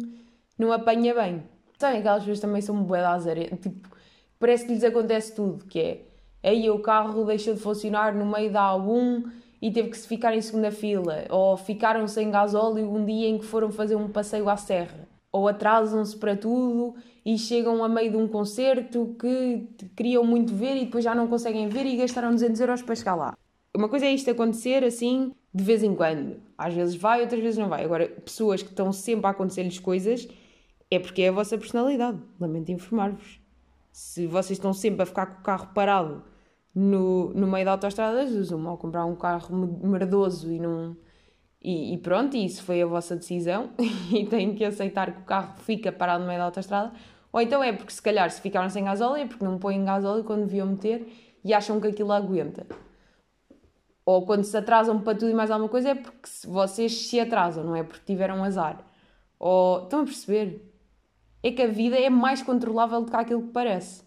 não 0.59 0.71
apanha 0.71 1.15
bem. 1.15 1.43
Sabem, 1.79 1.99
aquelas 1.99 2.19
pessoas 2.19 2.39
também 2.39 2.61
são 2.61 2.83
bué 2.83 3.01
da 3.01 3.17
tipo, 3.61 3.89
parece 4.39 4.65
que 4.65 4.73
lhes 4.73 4.83
acontece 4.83 5.33
tudo, 5.33 5.65
que 5.65 5.79
é 5.79 6.01
aí 6.43 6.69
o 6.69 6.79
carro 6.79 7.23
deixou 7.25 7.53
de 7.53 7.61
funcionar 7.61 8.13
no 8.13 8.25
meio 8.25 8.51
da 8.51 8.73
A1 8.73 9.31
e 9.61 9.71
teve 9.71 9.89
que 9.89 9.97
se 9.97 10.07
ficar 10.07 10.35
em 10.35 10.41
segunda 10.41 10.71
fila, 10.71 11.23
ou 11.29 11.55
ficaram 11.55 12.05
sem 12.07 12.29
gasóleo 12.29 12.93
um 12.93 13.05
dia 13.05 13.29
em 13.29 13.37
que 13.37 13.45
foram 13.45 13.71
fazer 13.71 13.95
um 13.95 14.09
passeio 14.09 14.49
à 14.49 14.57
serra. 14.57 15.07
ou 15.33 15.47
atrasam-se 15.47 16.15
para 16.15 16.37
tudo 16.37 16.95
e 17.25 17.37
chegam 17.39 17.83
a 17.83 17.89
meio 17.89 18.11
de 18.11 18.17
um 18.17 18.27
concerto 18.27 19.15
que 19.19 19.67
queriam 19.95 20.23
muito 20.23 20.53
ver 20.53 20.75
e 20.75 20.85
depois 20.85 21.03
já 21.03 21.15
não 21.15 21.27
conseguem 21.27 21.67
ver 21.67 21.85
e 21.87 21.97
gastaram 21.97 22.29
200 22.31 22.61
euros 22.61 22.81
para 22.83 22.95
chegar 22.95 23.15
lá. 23.15 23.35
Uma 23.75 23.89
coisa 23.89 24.05
é 24.05 24.13
isto 24.13 24.29
acontecer 24.29 24.83
assim 24.83 25.31
de 25.53 25.63
vez 25.63 25.83
em 25.83 25.95
quando. 25.95 26.37
Às 26.57 26.73
vezes 26.73 26.95
vai, 26.95 27.21
outras 27.21 27.41
vezes 27.41 27.57
não 27.57 27.69
vai. 27.69 27.83
Agora, 27.83 28.07
pessoas 28.07 28.63
que 28.63 28.69
estão 28.69 28.91
sempre 28.91 29.27
a 29.27 29.29
acontecer-lhes 29.29 29.79
coisas 29.79 30.27
é 30.89 30.99
porque 30.99 31.21
é 31.21 31.29
a 31.29 31.31
vossa 31.31 31.57
personalidade. 31.57 32.19
Lamento 32.39 32.71
informar-vos. 32.71 33.39
Se 33.91 34.25
vocês 34.25 34.57
estão 34.57 34.73
sempre 34.73 35.03
a 35.03 35.05
ficar 35.05 35.27
com 35.27 35.41
o 35.41 35.43
carro 35.43 35.67
parado 35.73 36.23
no, 36.73 37.31
no 37.33 37.45
meio 37.47 37.65
da 37.65 37.71
autostrada, 37.71 38.23
usam 38.23 38.65
ou 38.65 38.77
comprar 38.77 39.05
um 39.05 39.15
carro 39.15 39.55
merdoso 39.83 40.51
e 40.51 40.59
não. 40.59 40.97
E, 41.61 41.93
e, 41.93 41.97
pronto, 41.99 42.35
isso 42.35 42.63
foi 42.63 42.81
a 42.81 42.85
vossa 42.85 43.15
decisão 43.15 43.69
e 44.11 44.25
têm 44.25 44.53
que 44.55 44.65
aceitar 44.65 45.13
que 45.13 45.21
o 45.21 45.25
carro 45.25 45.55
fica 45.59 45.91
parado 45.91 46.21
no 46.21 46.27
meio 46.27 46.39
da 46.39 46.45
autostrada. 46.45 46.91
Ou 47.31 47.41
então 47.41 47.63
é 47.63 47.71
porque 47.71 47.93
se 47.93 48.01
calhar 48.01 48.29
se 48.29 48.41
ficaram 48.41 48.69
sem 48.69 48.83
gasóleo 48.83 49.23
é 49.23 49.27
porque 49.27 49.45
não 49.45 49.57
põem 49.57 49.83
gasóleo 49.83 50.23
quando 50.23 50.45
deviam 50.45 50.67
meter 50.67 51.07
e 51.43 51.53
acham 51.53 51.79
que 51.79 51.87
aquilo 51.87 52.11
aguenta. 52.11 52.65
Ou 54.05 54.25
quando 54.25 54.43
se 54.43 54.55
atrasam 54.57 54.99
para 55.01 55.17
tudo 55.17 55.31
e 55.31 55.33
mais 55.33 55.49
alguma 55.49 55.69
coisa 55.69 55.89
é 55.89 55.95
porque 55.95 56.29
vocês 56.45 57.07
se 57.07 57.19
atrasam, 57.19 57.63
não 57.63 57.75
é 57.75 57.83
porque 57.83 58.05
tiveram 58.05 58.43
azar. 58.43 58.85
Ou 59.39 59.83
estão 59.83 60.01
a 60.01 60.03
perceber? 60.03 60.69
É 61.41 61.51
que 61.51 61.61
a 61.61 61.67
vida 61.67 61.97
é 61.97 62.09
mais 62.09 62.41
controlável 62.41 63.01
do 63.01 63.11
que 63.11 63.15
aquilo 63.15 63.43
que 63.43 63.51
parece. 63.51 64.03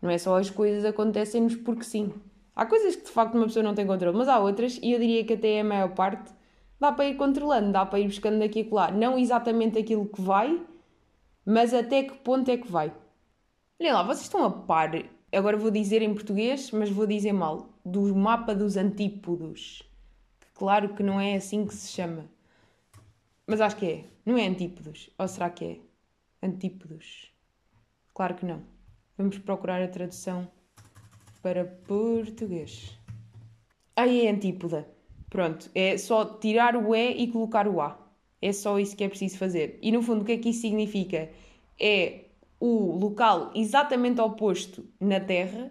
Não 0.00 0.10
é 0.10 0.18
só 0.18 0.36
as 0.36 0.50
coisas 0.50 0.84
acontecem-nos 0.84 1.56
porque 1.56 1.84
sim. 1.84 2.12
Há 2.54 2.66
coisas 2.66 2.96
que 2.96 3.04
de 3.04 3.10
facto 3.10 3.34
uma 3.34 3.46
pessoa 3.46 3.62
não 3.62 3.74
tem 3.74 3.86
controle, 3.86 4.16
mas 4.16 4.28
há 4.28 4.38
outras, 4.38 4.78
e 4.82 4.92
eu 4.92 4.98
diria 4.98 5.24
que 5.24 5.34
até 5.34 5.60
a 5.60 5.64
maior 5.64 5.94
parte, 5.94 6.32
dá 6.80 6.90
para 6.90 7.06
ir 7.06 7.16
controlando, 7.16 7.72
dá 7.72 7.86
para 7.86 8.00
ir 8.00 8.06
buscando 8.06 8.40
daqui 8.40 8.60
e 8.68 8.74
lá. 8.74 8.90
Não 8.90 9.18
exatamente 9.18 9.78
aquilo 9.78 10.06
que 10.06 10.20
vai, 10.20 10.60
mas 11.44 11.72
até 11.72 12.02
que 12.02 12.14
ponto 12.14 12.50
é 12.50 12.56
que 12.56 12.70
vai. 12.70 12.92
Olhem 13.80 13.92
lá, 13.92 14.02
vocês 14.02 14.22
estão 14.22 14.44
a 14.44 14.50
par, 14.50 14.90
agora 15.32 15.56
vou 15.56 15.70
dizer 15.70 16.02
em 16.02 16.12
português, 16.12 16.70
mas 16.72 16.90
vou 16.90 17.06
dizer 17.06 17.32
mal, 17.32 17.68
do 17.90 18.14
mapa 18.14 18.54
dos 18.54 18.76
antípodos. 18.76 19.82
Que 20.40 20.46
claro 20.54 20.94
que 20.94 21.02
não 21.02 21.20
é 21.20 21.34
assim 21.34 21.66
que 21.66 21.74
se 21.74 21.88
chama. 21.88 22.24
Mas 23.46 23.60
acho 23.60 23.76
que 23.76 23.86
é. 23.86 24.04
Não 24.24 24.36
é 24.36 24.46
antípodos. 24.46 25.10
Ou 25.18 25.26
será 25.26 25.50
que 25.50 25.64
é? 25.64 25.78
Antípodos. 26.46 27.32
Claro 28.14 28.34
que 28.34 28.46
não. 28.46 28.62
Vamos 29.16 29.38
procurar 29.38 29.82
a 29.82 29.88
tradução 29.88 30.48
para 31.42 31.64
português. 31.64 32.98
Aí 33.96 34.26
é 34.26 34.30
antípoda. 34.30 34.88
Pronto, 35.30 35.70
é 35.74 35.98
só 35.98 36.24
tirar 36.24 36.76
o 36.76 36.94
E 36.94 37.22
e 37.22 37.32
colocar 37.32 37.66
o 37.66 37.80
A. 37.80 37.98
É 38.40 38.52
só 38.52 38.78
isso 38.78 38.96
que 38.96 39.04
é 39.04 39.08
preciso 39.08 39.38
fazer. 39.38 39.78
E 39.82 39.90
no 39.90 40.02
fundo, 40.02 40.22
o 40.22 40.24
que 40.24 40.32
é 40.32 40.38
que 40.38 40.50
isso 40.50 40.60
significa? 40.60 41.30
É 41.80 42.26
o 42.60 42.96
local 42.96 43.50
exatamente 43.54 44.20
oposto 44.20 44.86
na 45.00 45.20
Terra, 45.20 45.70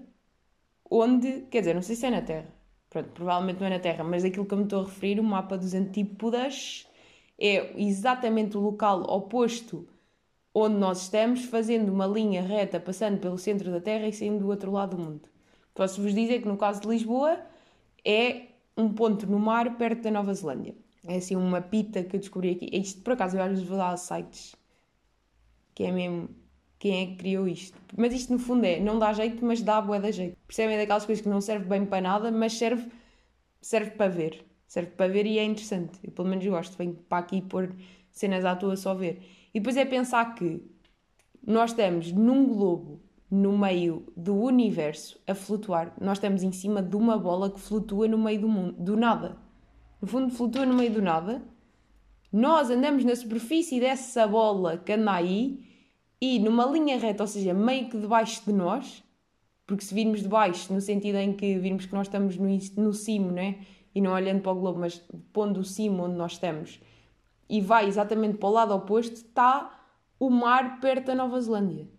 onde, 0.89 1.41
quer 1.51 1.59
dizer, 1.59 1.73
não 1.75 1.81
sei 1.81 1.95
se 1.95 2.05
é 2.05 2.09
na 2.09 2.21
Terra, 2.21 2.47
pronto, 2.89 3.09
provavelmente 3.09 3.59
não 3.59 3.67
é 3.67 3.71
na 3.71 3.79
Terra, 3.79 4.03
mas 4.03 4.23
aquilo 4.23 4.45
que 4.45 4.53
eu 4.53 4.57
me 4.57 4.63
estou 4.65 4.81
a 4.81 4.85
referir, 4.85 5.19
o 5.19 5.23
mapa 5.23 5.57
dos 5.57 5.73
antípodas, 5.73 6.87
é 7.39 7.79
exatamente 7.81 8.57
o 8.57 8.61
local 8.61 9.03
oposto 9.03 9.87
onde 10.53 10.75
nós 10.75 11.03
estamos, 11.03 11.45
fazendo 11.45 11.93
uma 11.93 12.07
linha 12.07 12.41
reta, 12.41 12.79
passando 12.79 13.19
pelo 13.19 13.37
centro 13.37 13.71
da 13.71 13.79
Terra 13.79 14.07
e 14.07 14.13
saindo 14.13 14.39
do 14.39 14.47
outro 14.47 14.71
lado 14.71 14.95
do 14.97 15.03
mundo. 15.03 15.29
Posso 15.73 16.01
vos 16.01 16.13
dizer 16.13 16.41
que 16.41 16.47
no 16.47 16.57
caso 16.57 16.81
de 16.81 16.87
Lisboa 16.87 17.39
é 18.03 18.47
um 18.75 18.91
ponto 18.91 19.27
no 19.27 19.37
mar 19.39 19.77
perto 19.77 20.01
da 20.01 20.11
Nova 20.11 20.33
Zelândia. 20.33 20.75
É 21.05 21.17
assim 21.17 21.35
uma 21.35 21.61
pita 21.61 22.03
que 22.03 22.15
eu 22.15 22.19
descobri 22.19 22.51
aqui. 22.51 22.69
Isto 22.73 23.01
por 23.01 23.13
acaso 23.13 23.37
eu 23.37 23.43
às 23.43 23.49
vezes 23.49 23.63
vou 23.63 23.79
a 23.79 23.95
sites 23.95 24.55
que 25.77 25.83
é 25.83 25.91
mesmo 25.91 26.29
quem 26.79 27.01
é 27.01 27.05
que 27.07 27.15
criou 27.15 27.47
isto. 27.47 27.77
Mas 27.95 28.13
isto 28.13 28.31
no 28.31 28.39
fundo 28.39 28.65
é, 28.65 28.79
não 28.79 28.99
dá 28.99 29.13
jeito, 29.13 29.43
mas 29.43 29.61
dá 29.61 29.81
boa 29.81 29.99
da 29.99 30.11
jeito. 30.11 30.37
Percebem 30.45 30.75
é 30.75 30.79
daquelas 30.79 31.05
coisas 31.05 31.21
que 31.21 31.29
não 31.29 31.41
serve 31.41 31.65
bem 31.65 31.85
para 31.85 32.01
nada, 32.01 32.31
mas 32.31 32.53
serve, 32.53 32.87
serve 33.61 33.91
para 33.91 34.09
ver. 34.09 34.45
Serve 34.67 34.91
para 34.91 35.11
ver 35.11 35.25
e 35.25 35.39
é 35.39 35.43
interessante. 35.43 35.99
Eu 36.03 36.11
pelo 36.11 36.27
menos 36.27 36.45
gosto. 36.45 36.77
Venho 36.77 36.93
para 36.93 37.19
aqui 37.19 37.41
pôr 37.41 37.73
cenas 38.11 38.45
à 38.45 38.55
toa 38.55 38.75
só 38.75 38.93
ver. 38.93 39.21
E 39.53 39.59
depois 39.59 39.77
é 39.77 39.85
pensar 39.85 40.35
que 40.35 40.61
nós 41.45 41.71
estamos 41.71 42.11
num 42.11 42.45
globo 42.45 43.01
no 43.29 43.57
meio 43.57 44.05
do 44.15 44.35
universo 44.35 45.19
a 45.25 45.33
flutuar. 45.33 45.93
Nós 45.99 46.17
estamos 46.17 46.43
em 46.43 46.51
cima 46.51 46.81
de 46.81 46.95
uma 46.95 47.17
bola 47.17 47.49
que 47.49 47.59
flutua 47.59 48.07
no 48.07 48.17
meio 48.17 48.41
do 48.41 48.47
mundo, 48.47 48.75
do 48.77 48.95
nada. 48.95 49.37
No 50.01 50.07
fundo, 50.07 50.33
flutua 50.33 50.65
no 50.65 50.73
meio 50.73 50.91
do 50.91 51.01
nada. 51.01 51.41
Nós 52.31 52.69
andamos 52.69 53.03
na 53.03 53.15
superfície 53.15 53.79
dessa 53.79 54.27
bola 54.27 54.77
que 54.77 54.91
anda 54.91 55.13
aí 55.13 55.66
e 56.19 56.39
numa 56.39 56.65
linha 56.65 56.97
reta, 56.97 57.23
ou 57.23 57.27
seja, 57.27 57.53
meio 57.53 57.89
que 57.89 57.97
debaixo 57.97 58.43
de 58.45 58.53
nós, 58.53 59.03
porque 59.65 59.83
se 59.83 59.93
virmos 59.93 60.21
de 60.21 60.27
baixo, 60.27 60.73
no 60.73 60.81
sentido 60.81 61.17
em 61.17 61.33
que 61.33 61.57
virmos 61.59 61.85
que 61.85 61.93
nós 61.93 62.07
estamos 62.07 62.37
no, 62.37 62.47
no 62.83 62.93
cimo, 62.93 63.31
né? 63.31 63.59
e 63.97 64.01
não 64.01 64.11
olhando 64.11 64.41
para 64.41 64.51
o 64.51 64.59
globo, 64.59 64.79
mas 64.79 65.03
pondo 65.33 65.59
o 65.59 65.63
cimo 65.63 66.03
onde 66.03 66.15
nós 66.15 66.33
estamos, 66.33 66.79
e 67.49 67.59
vai 67.59 67.87
exatamente 67.87 68.37
para 68.37 68.47
o 68.47 68.51
lado 68.51 68.75
oposto, 68.75 69.15
está 69.15 69.75
o 70.19 70.29
mar 70.29 70.79
perto 70.79 71.07
da 71.07 71.15
Nova 71.15 71.41
Zelândia. 71.41 71.89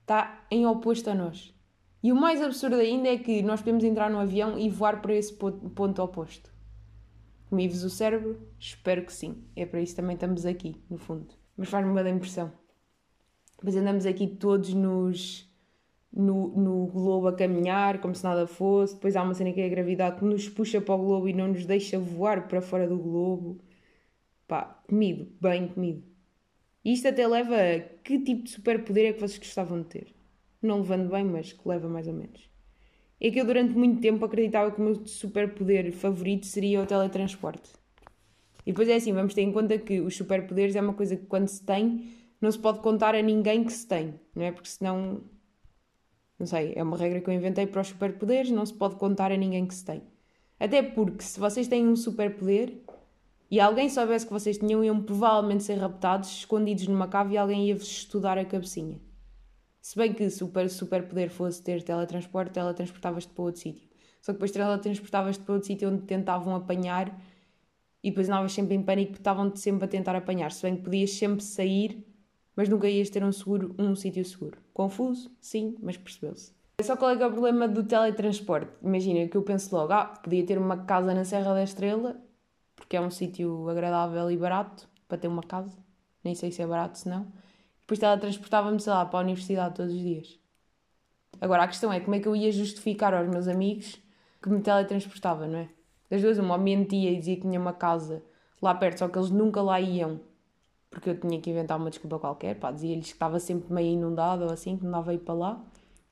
Está 0.00 0.46
em 0.50 0.64
oposto 0.64 1.10
a 1.10 1.14
nós. 1.14 1.54
E 2.02 2.12
o 2.12 2.16
mais 2.16 2.40
absurdo 2.40 2.76
ainda 2.76 3.08
é 3.08 3.18
que 3.18 3.42
nós 3.42 3.60
podemos 3.60 3.84
entrar 3.84 4.08
no 4.08 4.18
avião 4.18 4.58
e 4.58 4.70
voar 4.70 5.02
para 5.02 5.14
esse 5.14 5.34
ponto, 5.34 6.02
oposto. 6.02 6.50
Comi-vos 7.50 7.84
o 7.84 7.90
cérebro? 7.90 8.40
Espero 8.58 9.04
que 9.04 9.12
sim. 9.12 9.44
É 9.54 9.66
para 9.66 9.82
isso 9.82 9.96
também 9.96 10.14
estamos 10.14 10.46
aqui, 10.46 10.82
no 10.88 10.96
fundo. 10.96 11.26
Mas 11.58 11.68
faz-me 11.68 11.90
uma 11.90 12.02
da 12.02 12.08
impressão. 12.08 12.50
Depois 13.58 13.76
andamos 13.76 14.06
aqui 14.06 14.26
todos 14.26 14.72
nos, 14.74 15.48
no, 16.12 16.48
no 16.48 16.86
globo 16.86 17.28
a 17.28 17.32
caminhar, 17.32 18.00
como 18.00 18.14
se 18.14 18.24
nada 18.24 18.46
fosse. 18.46 18.94
Depois 18.94 19.16
há 19.16 19.22
uma 19.22 19.34
cena 19.34 19.52
que 19.52 19.60
é 19.60 19.66
a 19.66 19.68
gravidade 19.68 20.18
que 20.18 20.24
nos 20.24 20.48
puxa 20.48 20.80
para 20.80 20.94
o 20.94 20.98
globo 20.98 21.28
e 21.28 21.32
não 21.32 21.48
nos 21.48 21.64
deixa 21.66 21.98
voar 21.98 22.48
para 22.48 22.60
fora 22.60 22.86
do 22.86 22.98
globo. 22.98 23.58
Pá, 24.46 24.82
comido, 24.86 25.28
bem 25.40 25.68
comido. 25.68 26.02
E 26.84 26.92
isto 26.92 27.08
até 27.08 27.26
leva 27.26 27.54
a 27.56 27.80
que 28.04 28.18
tipo 28.20 28.44
de 28.44 28.50
superpoder 28.50 29.06
é 29.06 29.12
que 29.12 29.20
vocês 29.20 29.38
gostavam 29.38 29.82
de 29.82 29.88
ter? 29.88 30.14
Não 30.62 30.78
levando 30.78 31.10
bem, 31.10 31.24
mas 31.24 31.52
que 31.52 31.68
leva 31.68 31.88
mais 31.88 32.06
ou 32.06 32.14
menos. 32.14 32.48
É 33.20 33.30
que 33.30 33.40
eu 33.40 33.44
durante 33.44 33.72
muito 33.76 34.00
tempo 34.00 34.24
acreditava 34.24 34.70
que 34.70 34.80
o 34.80 34.84
meu 34.84 35.06
superpoder 35.06 35.90
favorito 35.92 36.46
seria 36.46 36.82
o 36.82 36.86
teletransporte. 36.86 37.70
E 38.64 38.72
depois 38.72 38.88
é 38.88 38.96
assim, 38.96 39.12
vamos 39.12 39.32
ter 39.32 39.42
em 39.42 39.52
conta 39.52 39.78
que 39.78 40.00
os 40.00 40.16
superpoderes 40.16 40.76
é 40.76 40.80
uma 40.80 40.92
coisa 40.92 41.16
que 41.16 41.24
quando 41.26 41.48
se 41.48 41.64
tem, 41.64 42.04
não 42.40 42.50
se 42.50 42.58
pode 42.58 42.80
contar 42.80 43.14
a 43.14 43.22
ninguém 43.22 43.64
que 43.64 43.72
se 43.72 43.86
tem, 43.86 44.20
não 44.34 44.44
é? 44.44 44.52
Porque 44.52 44.68
senão, 44.68 45.22
não 46.38 46.46
sei, 46.46 46.72
é 46.76 46.82
uma 46.82 46.96
regra 46.96 47.20
que 47.20 47.28
eu 47.28 47.34
inventei 47.34 47.66
para 47.66 47.80
os 47.80 47.88
superpoderes, 47.88 48.50
não 48.50 48.64
se 48.64 48.74
pode 48.74 48.96
contar 48.96 49.32
a 49.32 49.36
ninguém 49.36 49.66
que 49.66 49.74
se 49.74 49.84
tem. 49.84 50.02
Até 50.58 50.82
porque 50.82 51.22
se 51.22 51.38
vocês 51.38 51.68
têm 51.68 51.86
um 51.86 51.96
superpoder, 51.96 52.82
e 53.50 53.60
alguém 53.60 53.88
soubesse 53.88 54.26
que 54.26 54.32
vocês 54.32 54.58
tinham, 54.58 54.82
iam 54.82 55.00
provavelmente 55.00 55.62
ser 55.62 55.76
raptados, 55.76 56.30
escondidos 56.30 56.88
numa 56.88 57.06
cave 57.06 57.34
e 57.34 57.38
alguém 57.38 57.68
ia-vos 57.68 57.86
estudar 57.86 58.36
a 58.38 58.44
cabecinha. 58.44 59.00
Se 59.80 59.96
bem 59.96 60.12
que 60.12 60.28
se 60.28 60.42
o 60.42 60.68
super 60.68 61.06
poder 61.06 61.30
fosse 61.30 61.62
ter 61.62 61.80
teletransporte, 61.82 62.52
teletransportavas-te 62.52 63.32
para 63.32 63.44
outro 63.44 63.60
sítio. 63.60 63.88
Só 64.20 64.32
que 64.32 64.38
depois 64.38 64.50
teletransportavas-te 64.50 65.44
para 65.44 65.54
outro 65.54 65.66
sítio 65.68 65.88
onde 65.88 66.02
tentavam 66.02 66.56
apanhar 66.56 67.16
e 68.02 68.10
depois 68.10 68.28
andavas 68.28 68.52
sempre 68.52 68.74
em 68.74 68.82
pânico 68.82 69.12
porque 69.12 69.20
estavam-te 69.20 69.60
sempre 69.60 69.84
a 69.84 69.88
tentar 69.88 70.16
apanhar. 70.16 70.50
Se 70.50 70.62
bem 70.62 70.76
que 70.76 70.82
podias 70.82 71.12
sempre 71.12 71.44
sair, 71.44 72.04
mas 72.56 72.68
nunca 72.68 72.88
ias 72.88 73.10
ter 73.10 73.22
um 73.22 73.30
seguro, 73.30 73.74
um 73.78 73.94
sítio 73.94 74.24
seguro. 74.24 74.58
Confuso? 74.72 75.30
Sim, 75.40 75.76
mas 75.80 75.96
percebeu-se. 75.96 76.52
Só 76.82 76.96
qual 76.96 77.12
é 77.12 77.16
que 77.16 77.22
é 77.22 77.26
o 77.26 77.32
problema 77.32 77.68
do 77.68 77.84
teletransporte? 77.84 78.72
Imagina 78.82 79.28
que 79.28 79.36
eu 79.36 79.42
penso 79.42 79.74
logo, 79.74 79.92
ah, 79.92 80.06
podia 80.06 80.44
ter 80.44 80.58
uma 80.58 80.84
casa 80.84 81.14
na 81.14 81.24
Serra 81.24 81.54
da 81.54 81.62
Estrela 81.62 82.20
porque 82.74 82.96
é 82.96 83.00
um 83.00 83.10
sítio 83.10 83.68
agradável 83.68 84.30
e 84.30 84.36
barato 84.36 84.88
para 85.08 85.18
ter 85.18 85.28
uma 85.28 85.42
casa. 85.42 85.76
Nem 86.22 86.34
sei 86.34 86.52
se 86.52 86.62
é 86.62 86.66
barato, 86.66 86.98
se 86.98 87.08
não. 87.08 87.26
Depois 87.80 87.98
teletransportava-me, 87.98 88.78
sei 88.78 88.92
lá, 88.92 89.04
para 89.06 89.20
a 89.20 89.22
universidade 89.22 89.74
todos 89.74 89.92
os 89.92 90.00
dias. 90.00 90.38
Agora, 91.40 91.64
a 91.64 91.66
questão 91.66 91.92
é 91.92 92.00
como 92.00 92.14
é 92.14 92.20
que 92.20 92.28
eu 92.28 92.36
ia 92.36 92.50
justificar 92.52 93.14
aos 93.14 93.28
meus 93.28 93.48
amigos 93.48 93.98
que 94.42 94.48
me 94.48 94.60
teletransportava, 94.60 95.46
não 95.46 95.58
é? 95.58 95.68
Das 96.10 96.22
duas, 96.22 96.38
uma, 96.38 96.56
mentia 96.56 97.10
e 97.10 97.16
dizia 97.16 97.36
que 97.36 97.42
tinha 97.42 97.58
uma 97.58 97.72
casa 97.72 98.22
lá 98.62 98.74
perto, 98.74 98.98
só 98.98 99.08
que 99.08 99.18
eles 99.18 99.30
nunca 99.30 99.60
lá 99.60 99.80
iam, 99.80 100.20
porque 100.96 101.10
eu 101.10 101.20
tinha 101.20 101.38
que 101.38 101.50
inventar 101.50 101.78
uma 101.78 101.90
desculpa 101.90 102.18
qualquer, 102.18 102.58
pá, 102.58 102.72
dizia-lhes 102.72 103.08
que 103.08 103.12
estava 103.12 103.38
sempre 103.38 103.70
meio 103.70 103.92
inundado 103.92 104.44
ou 104.44 104.50
assim, 104.50 104.78
que 104.78 104.84
não 104.84 104.92
dava 104.92 105.12
ir 105.12 105.18
para 105.18 105.34
lá, 105.34 105.64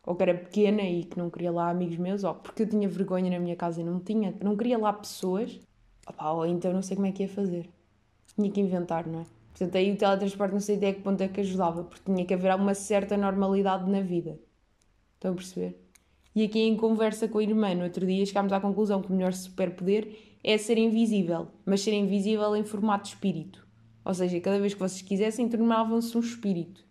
ou 0.04 0.14
que 0.14 0.22
era 0.22 0.34
pequena 0.34 0.82
e 0.82 1.04
que 1.04 1.18
não 1.18 1.30
queria 1.30 1.50
lá 1.50 1.70
amigos 1.70 1.96
meus, 1.96 2.22
ou 2.22 2.34
porque 2.34 2.64
eu 2.64 2.68
tinha 2.68 2.86
vergonha 2.86 3.30
na 3.30 3.38
minha 3.38 3.56
casa 3.56 3.80
e 3.80 3.84
não 3.84 3.98
tinha, 3.98 4.34
não 4.42 4.54
queria 4.54 4.76
lá 4.76 4.92
pessoas, 4.92 5.58
Opa, 6.06 6.32
ou 6.32 6.46
então 6.46 6.70
não 6.70 6.82
sei 6.82 6.96
como 6.96 7.06
é 7.06 7.12
que 7.12 7.22
ia 7.22 7.28
fazer. 7.28 7.70
Tinha 8.34 8.50
que 8.50 8.60
inventar, 8.60 9.06
não 9.06 9.20
é? 9.20 9.26
Portanto, 9.50 9.76
aí 9.76 9.90
o 9.90 9.96
teletransporte 9.96 10.52
não 10.52 10.60
sei 10.60 10.76
até 10.76 10.92
que 10.92 11.00
ponto 11.00 11.20
é 11.22 11.28
que 11.28 11.40
ajudava, 11.40 11.84
porque 11.84 12.12
tinha 12.12 12.26
que 12.26 12.34
haver 12.34 12.54
uma 12.56 12.74
certa 12.74 13.16
normalidade 13.16 13.90
na 13.90 14.02
vida. 14.02 14.38
Estão 15.14 15.32
a 15.32 15.34
perceber? 15.34 15.80
E 16.34 16.44
aqui 16.44 16.60
em 16.60 16.76
conversa 16.76 17.26
com 17.26 17.38
a 17.38 17.42
irmã, 17.42 17.74
no 17.74 17.84
outro 17.84 18.04
dia, 18.04 18.26
chegámos 18.26 18.52
à 18.52 18.60
conclusão 18.60 19.00
que 19.00 19.10
o 19.10 19.14
melhor 19.14 19.32
superpoder 19.32 20.36
é 20.42 20.58
ser 20.58 20.76
invisível, 20.76 21.48
mas 21.64 21.80
ser 21.80 21.94
invisível 21.94 22.54
em 22.54 22.64
formato 22.64 23.08
espírito. 23.08 23.63
Ou 24.04 24.12
seja, 24.12 24.38
cada 24.40 24.58
vez 24.58 24.74
que 24.74 24.80
vocês 24.80 25.02
quisessem, 25.02 25.48
tornavam-se 25.48 26.16
um 26.16 26.20
espírito, 26.20 26.84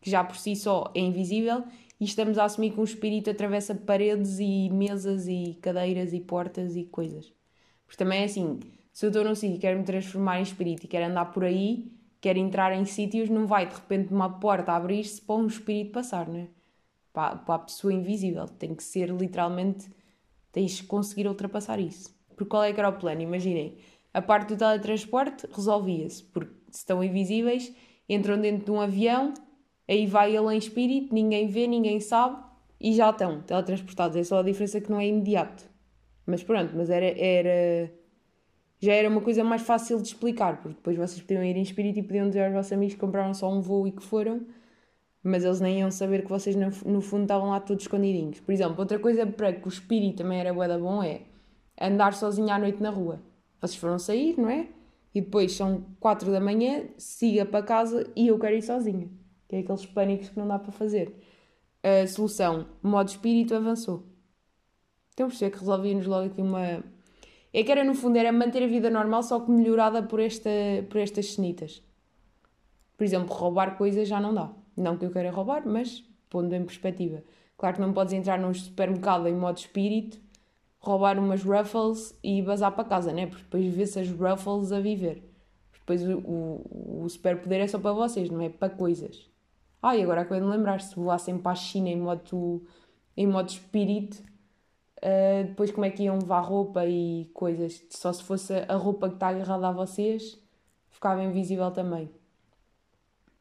que 0.00 0.10
já 0.10 0.22
por 0.22 0.36
si 0.36 0.54
só 0.54 0.90
é 0.94 1.00
invisível, 1.00 1.64
e 1.98 2.04
estamos 2.04 2.38
a 2.38 2.44
assumir 2.44 2.70
que 2.70 2.80
um 2.80 2.84
espírito 2.84 3.28
atravessa 3.28 3.74
paredes 3.74 4.38
e 4.38 4.70
mesas 4.70 5.26
e 5.26 5.58
cadeiras 5.60 6.12
e 6.12 6.20
portas 6.20 6.76
e 6.76 6.84
coisas. 6.84 7.32
Porque 7.84 7.98
também 7.98 8.22
é 8.22 8.24
assim, 8.24 8.60
se 8.92 9.04
eu 9.04 9.08
estou 9.08 9.24
num 9.24 9.34
sítio 9.34 9.56
e 9.56 9.58
quero 9.58 9.78
me 9.78 9.84
transformar 9.84 10.38
em 10.38 10.42
espírito 10.42 10.84
e 10.84 10.88
quero 10.88 11.06
andar 11.06 11.26
por 11.26 11.44
aí, 11.44 11.92
quero 12.20 12.38
entrar 12.38 12.72
em 12.72 12.84
sítios, 12.84 13.28
não 13.28 13.46
vai 13.46 13.66
de 13.66 13.74
repente 13.74 14.12
uma 14.12 14.38
porta 14.38 14.72
abrir-se 14.72 15.20
para 15.20 15.36
um 15.36 15.46
espírito 15.46 15.92
passar, 15.92 16.28
não 16.28 16.38
é? 16.38 16.48
Para, 17.12 17.36
para 17.36 17.54
a 17.56 17.58
pessoa 17.58 17.92
invisível. 17.92 18.46
Tem 18.46 18.74
que 18.74 18.84
ser 18.84 19.10
literalmente, 19.10 19.90
tens 20.52 20.80
que 20.80 20.86
conseguir 20.86 21.26
ultrapassar 21.26 21.80
isso. 21.80 22.14
Porque 22.28 22.44
qual 22.44 22.62
é 22.62 22.72
que 22.72 22.80
era 22.80 22.88
o 22.88 22.98
plano? 22.98 23.20
Imaginem, 23.20 23.76
a 24.12 24.22
parte 24.22 24.48
do 24.48 24.56
teletransporte 24.56 25.46
resolvia-se, 25.52 26.24
porque 26.24 26.54
estão 26.76 27.02
invisíveis, 27.02 27.74
entram 28.08 28.40
dentro 28.40 28.64
de 28.64 28.70
um 28.70 28.80
avião, 28.80 29.34
aí 29.88 30.06
vai 30.06 30.36
ele 30.36 30.54
em 30.54 30.58
espírito, 30.58 31.14
ninguém 31.14 31.48
vê, 31.48 31.66
ninguém 31.66 32.00
sabe 32.00 32.42
e 32.80 32.92
já 32.92 33.10
estão 33.10 33.42
teletransportados. 33.42 34.16
É 34.16 34.24
só 34.24 34.38
a 34.38 34.42
diferença 34.42 34.80
que 34.80 34.90
não 34.90 34.98
é 34.98 35.06
imediato. 35.06 35.68
Mas 36.26 36.42
pronto, 36.42 36.72
mas 36.76 36.88
era, 36.90 37.06
era 37.06 37.92
já 38.80 38.94
era 38.94 39.08
uma 39.08 39.20
coisa 39.20 39.44
mais 39.44 39.62
fácil 39.62 39.98
de 40.00 40.08
explicar, 40.08 40.62
porque 40.62 40.76
depois 40.76 40.96
vocês 40.96 41.20
podiam 41.20 41.44
ir 41.44 41.56
em 41.56 41.62
espírito 41.62 41.98
e 41.98 42.02
podiam 42.02 42.28
dizer 42.28 42.44
aos 42.44 42.54
vossos 42.54 42.72
amigos 42.72 42.94
que 42.94 43.00
compraram 43.00 43.34
só 43.34 43.52
um 43.52 43.60
voo 43.60 43.86
e 43.86 43.92
que 43.92 44.02
foram, 44.02 44.46
mas 45.22 45.44
eles 45.44 45.60
nem 45.60 45.80
iam 45.80 45.90
saber 45.90 46.22
que 46.22 46.30
vocês 46.30 46.56
no, 46.56 47.00
fundo 47.02 47.22
estavam 47.24 47.50
lá 47.50 47.60
todos 47.60 47.84
escondidinhos. 47.84 48.40
Por 48.40 48.52
exemplo, 48.52 48.76
outra 48.78 48.98
coisa 48.98 49.26
para 49.26 49.52
que 49.52 49.66
o 49.66 49.68
espírito 49.68 50.18
também 50.22 50.40
era 50.40 50.54
boa 50.54 50.78
bom 50.78 51.02
é 51.02 51.22
andar 51.78 52.14
sozinho 52.14 52.50
à 52.50 52.58
noite 52.58 52.82
na 52.82 52.88
rua. 52.88 53.20
Vocês 53.60 53.76
foram 53.76 53.98
sair, 53.98 54.38
não 54.38 54.48
é? 54.48 54.66
E 55.14 55.20
depois 55.20 55.52
são 55.52 55.84
4 55.98 56.30
da 56.30 56.40
manhã, 56.40 56.84
siga 56.96 57.44
para 57.44 57.64
casa 57.64 58.10
e 58.14 58.28
eu 58.28 58.38
quero 58.38 58.56
ir 58.56 58.62
sozinha. 58.62 59.08
Que 59.48 59.56
é 59.56 59.58
aqueles 59.60 59.86
pânicos 59.86 60.28
que 60.28 60.38
não 60.38 60.46
dá 60.46 60.58
para 60.58 60.70
fazer. 60.70 61.14
A 61.82 62.06
solução, 62.06 62.66
modo 62.82 63.08
espírito, 63.08 63.54
avançou. 63.54 64.06
Então 65.12 65.28
perceber 65.28 65.50
que 65.50 65.58
resolvíamos 65.58 66.06
logo 66.06 66.26
aqui 66.26 66.40
uma. 66.40 66.84
É 67.52 67.64
que 67.64 67.72
era 67.72 67.82
no 67.82 67.94
fundo, 67.94 68.16
era 68.16 68.30
manter 68.30 68.62
a 68.62 68.66
vida 68.66 68.88
normal, 68.88 69.22
só 69.24 69.40
que 69.40 69.50
melhorada 69.50 70.02
por, 70.02 70.20
esta, 70.20 70.50
por 70.88 71.00
estas 71.00 71.34
cenitas. 71.34 71.82
Por 72.96 73.02
exemplo, 73.02 73.34
roubar 73.34 73.76
coisas 73.76 74.06
já 74.06 74.20
não 74.20 74.32
dá. 74.32 74.52
Não 74.76 74.96
que 74.96 75.04
eu 75.04 75.10
queira 75.10 75.30
roubar, 75.32 75.66
mas 75.66 76.04
pondo 76.28 76.54
em 76.54 76.64
perspectiva. 76.64 77.24
Claro 77.56 77.74
que 77.74 77.80
não 77.82 77.92
podes 77.92 78.12
entrar 78.12 78.38
num 78.38 78.54
supermercado 78.54 79.26
em 79.26 79.34
modo 79.34 79.58
espírito 79.58 80.20
roubar 80.80 81.18
umas 81.18 81.42
Ruffles 81.42 82.18
e 82.24 82.42
bazar 82.42 82.72
para 82.72 82.84
casa, 82.84 83.12
né? 83.12 83.26
Porque 83.26 83.44
depois 83.44 83.74
vê-se 83.74 84.00
as 84.00 84.10
Ruffles 84.10 84.72
a 84.72 84.80
viver. 84.80 85.30
Depois 85.72 86.02
o, 86.02 86.18
o, 86.18 87.04
o 87.04 87.08
superpoder 87.08 87.60
é 87.60 87.66
só 87.66 87.78
para 87.78 87.92
vocês, 87.92 88.30
não 88.30 88.40
é 88.40 88.48
para 88.48 88.70
coisas. 88.70 89.28
Ah, 89.82 89.96
e 89.96 90.02
agora 90.02 90.22
acabei 90.22 90.40
de 90.40 90.46
lembrar, 90.46 90.80
se 90.80 90.94
voassem 90.94 91.38
para 91.38 91.52
a 91.52 91.54
China 91.54 91.88
em 91.88 91.96
modo, 91.96 92.66
em 93.16 93.26
modo 93.26 93.48
espírito, 93.48 94.22
uh, 94.98 95.44
depois 95.46 95.70
como 95.70 95.86
é 95.86 95.90
que 95.90 96.02
iam 96.02 96.18
levar 96.18 96.40
roupa 96.40 96.84
e 96.86 97.30
coisas? 97.32 97.82
Só 97.90 98.12
se 98.12 98.22
fosse 98.22 98.52
a 98.68 98.76
roupa 98.76 99.08
que 99.08 99.14
está 99.14 99.28
agarrada 99.28 99.68
a 99.68 99.72
vocês, 99.72 100.38
ficava 100.90 101.22
invisível 101.22 101.70
também. 101.70 102.10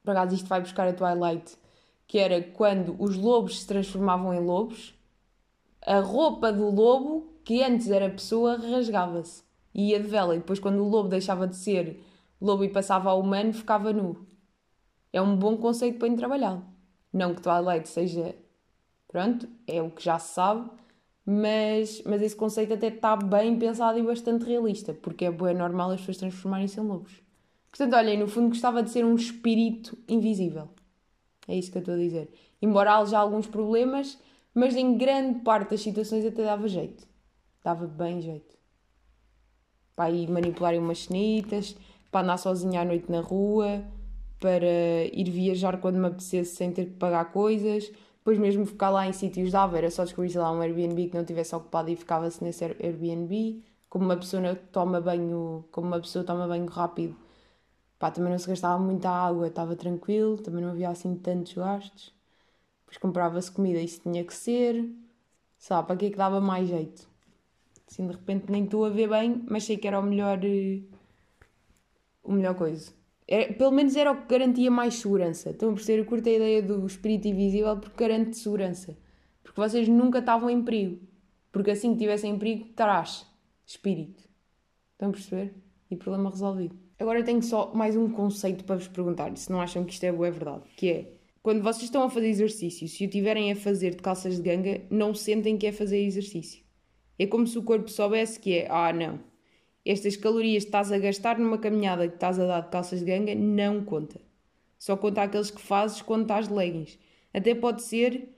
Por 0.01 0.11
acaso 0.11 0.35
isto 0.35 0.47
vai 0.47 0.61
buscar 0.61 0.87
a 0.87 0.93
Twilight, 0.93 1.57
que 2.07 2.17
era 2.17 2.41
quando 2.41 2.95
os 2.97 3.17
lobos 3.17 3.59
se 3.59 3.67
transformavam 3.67 4.33
em 4.33 4.39
lobos, 4.39 4.97
a 5.85 5.99
roupa 5.99 6.51
do 6.51 6.69
lobo, 6.69 7.28
que 7.43 7.63
antes 7.63 7.89
era 7.89 8.09
pessoa, 8.09 8.57
rasgava-se 8.57 9.43
e 9.73 9.89
ia 9.89 9.99
de 9.99 10.07
vela. 10.07 10.35
E 10.35 10.39
depois, 10.39 10.59
quando 10.59 10.79
o 10.79 10.87
lobo 10.87 11.09
deixava 11.09 11.47
de 11.47 11.55
ser 11.55 12.03
lobo 12.41 12.63
e 12.63 12.69
passava 12.69 13.09
a 13.09 13.13
humano, 13.13 13.53
ficava 13.53 13.91
nu. 13.91 14.25
É 15.11 15.21
um 15.21 15.35
bom 15.35 15.57
conceito 15.57 15.97
para 15.97 16.15
trabalhar. 16.15 16.61
Não 17.11 17.33
que 17.33 17.41
Twilight 17.41 17.89
seja. 17.89 18.35
Pronto, 19.07 19.49
é 19.67 19.81
o 19.81 19.89
que 19.89 20.03
já 20.03 20.19
se 20.19 20.35
sabe, 20.35 20.69
mas, 21.25 22.01
mas 22.05 22.21
esse 22.21 22.35
conceito 22.35 22.73
até 22.73 22.87
está 22.87 23.15
bem 23.15 23.57
pensado 23.57 23.97
e 23.97 24.03
bastante 24.03 24.45
realista, 24.45 24.93
porque 24.93 25.25
é 25.25 25.31
normal 25.31 25.91
as 25.91 25.99
pessoas 25.99 26.17
transformarem-se 26.17 26.79
em 26.79 26.83
lobos. 26.83 27.21
Portanto, 27.71 27.95
olhem, 27.95 28.19
no 28.19 28.27
fundo 28.27 28.49
gostava 28.49 28.83
de 28.83 28.91
ser 28.91 29.03
um 29.03 29.15
espírito 29.15 29.97
invisível. 30.07 30.69
É 31.47 31.55
isso 31.55 31.71
que 31.71 31.77
eu 31.77 31.81
estou 31.81 31.95
a 31.95 31.97
dizer. 31.97 32.29
Embora 32.61 32.97
haja 32.97 33.17
alguns 33.17 33.47
problemas, 33.47 34.19
mas 34.53 34.75
em 34.75 34.95
grande 34.97 35.39
parte 35.39 35.71
das 35.71 35.81
situações 35.81 36.25
até 36.25 36.43
dava 36.43 36.67
jeito. 36.67 37.08
Dava 37.63 37.87
bem 37.87 38.21
jeito. 38.21 38.57
Para 39.95 40.11
ir 40.11 40.29
manipular 40.29 40.73
umas 40.75 41.05
cenitas, 41.05 41.75
para 42.11 42.21
andar 42.21 42.37
sozinha 42.37 42.81
à 42.81 42.85
noite 42.85 43.11
na 43.11 43.21
rua, 43.21 43.83
para 44.39 45.05
ir 45.11 45.29
viajar 45.29 45.79
quando 45.79 45.97
me 45.97 46.07
apetecesse 46.07 46.55
sem 46.55 46.71
ter 46.71 46.85
que 46.85 46.93
pagar 46.93 47.31
coisas. 47.31 47.91
Depois 48.19 48.37
mesmo 48.37 48.65
ficar 48.65 48.89
lá 48.89 49.07
em 49.07 49.13
sítios 49.13 49.51
dava, 49.51 49.77
era 49.77 49.91
só 49.91 50.03
descobrir 50.03 50.37
lá 50.37 50.51
um 50.51 50.61
Airbnb 50.61 51.09
que 51.09 51.17
não 51.17 51.25
tivesse 51.25 51.55
ocupado 51.55 51.89
e 51.89 51.95
ficava-se 51.95 52.43
nesse 52.43 52.63
Airbnb. 52.63 53.63
Como 53.89 54.05
uma 54.05 54.15
pessoa 54.17 54.55
toma 54.71 55.01
banho, 55.01 55.65
como 55.71 55.87
uma 55.87 55.99
pessoa 55.99 56.23
toma 56.23 56.47
banho 56.47 56.67
rápido, 56.67 57.15
pá, 57.97 58.11
também 58.11 58.31
não 58.31 58.39
se 58.39 58.47
gastava 58.47 58.81
muita 58.81 59.09
água, 59.09 59.47
estava 59.47 59.75
tranquilo, 59.75 60.37
também 60.37 60.63
não 60.63 60.71
havia 60.71 60.89
assim 60.89 61.15
tantos 61.15 61.53
gastos. 61.53 62.13
Depois 62.81 62.97
comprava-se 62.97 63.51
comida, 63.51 63.79
isso 63.79 64.01
tinha 64.01 64.23
que 64.23 64.33
ser. 64.33 64.87
Sabe, 65.57 65.87
para 65.87 65.97
que 65.97 66.05
é 66.07 66.09
que 66.11 66.17
dava 66.17 66.39
mais 66.39 66.69
jeito? 66.69 67.08
Assim, 67.89 68.05
de 68.05 68.13
repente 68.13 68.51
nem 68.51 68.65
estou 68.65 68.85
a 68.85 68.89
ver 68.89 69.09
bem, 69.09 69.43
mas 69.49 69.63
sei 69.63 69.77
que 69.77 69.87
era 69.87 69.99
o 69.99 70.03
melhor. 70.03 70.39
Uh, 70.43 70.83
o 72.23 72.31
melhor 72.31 72.53
coisa. 72.55 72.93
Era, 73.27 73.53
pelo 73.53 73.71
menos 73.71 73.95
era 73.95 74.11
o 74.11 74.21
que 74.21 74.27
garantia 74.27 74.69
mais 74.69 74.95
segurança. 74.95 75.49
Estão 75.49 75.69
a 75.69 75.73
perceber? 75.73 76.01
Eu 76.01 76.05
curto 76.05 76.29
a 76.29 76.31
ideia 76.31 76.61
do 76.61 76.85
espírito 76.85 77.27
invisível 77.27 77.77
porque 77.77 78.03
garante 78.03 78.37
segurança. 78.37 78.97
Porque 79.41 79.59
vocês 79.59 79.87
nunca 79.87 80.19
estavam 80.19 80.49
em 80.49 80.63
perigo. 80.63 80.99
Porque 81.51 81.71
assim 81.71 81.93
que 81.93 81.99
tivessem 81.99 82.33
em 82.33 82.37
perigo, 82.37 82.69
traz 82.75 83.25
espírito. 83.65 84.23
Estão 84.93 85.09
a 85.09 85.11
perceber? 85.11 85.53
E 85.89 85.95
problema 85.95 86.29
resolvido. 86.29 86.75
Agora 86.99 87.23
tenho 87.23 87.41
só 87.41 87.73
mais 87.73 87.95
um 87.95 88.09
conceito 88.09 88.63
para 88.65 88.75
vos 88.75 88.87
perguntar, 88.87 89.35
se 89.37 89.49
não 89.51 89.61
acham 89.61 89.85
que 89.85 89.93
isto 89.93 90.03
é 90.03 90.11
boa 90.11 90.27
é 90.27 90.31
verdade, 90.31 90.63
que 90.75 90.89
é 90.89 91.13
quando 91.41 91.63
vocês 91.63 91.83
estão 91.83 92.03
a 92.03 92.09
fazer 92.09 92.27
exercício, 92.27 92.87
se 92.87 93.05
o 93.05 93.09
tiverem 93.09 93.51
a 93.51 93.55
fazer 93.55 93.91
de 93.91 94.01
calças 94.03 94.35
de 94.35 94.41
ganga, 94.41 94.81
não 94.89 95.13
sentem 95.13 95.57
que 95.57 95.65
é 95.65 95.71
fazer 95.71 95.97
exercício. 95.99 96.61
É 97.19 97.27
como 97.27 97.45
se 97.45 97.57
o 97.59 97.63
corpo 97.63 97.89
soubesse 97.89 98.39
que 98.39 98.59
é, 98.59 98.67
ah, 98.71 98.93
não, 98.93 99.19
estas 99.85 100.15
calorias 100.15 100.63
que 100.63 100.69
estás 100.69 100.91
a 100.91 100.97
gastar 100.97 101.37
numa 101.37 101.57
caminhada 101.57 102.07
que 102.07 102.15
estás 102.15 102.39
a 102.39 102.45
dar 102.45 102.61
de 102.61 102.69
calças 102.69 102.99
de 102.99 103.05
ganga 103.05 103.35
não 103.35 103.83
conta. 103.83 104.21
Só 104.77 104.95
conta 104.95 105.23
aqueles 105.23 105.51
que 105.51 105.61
fazes 105.61 106.01
quando 106.01 106.21
estás 106.21 106.47
de 106.47 106.53
leggings. 106.53 106.97
Até 107.33 107.53
pode 107.53 107.81
ser 107.81 108.29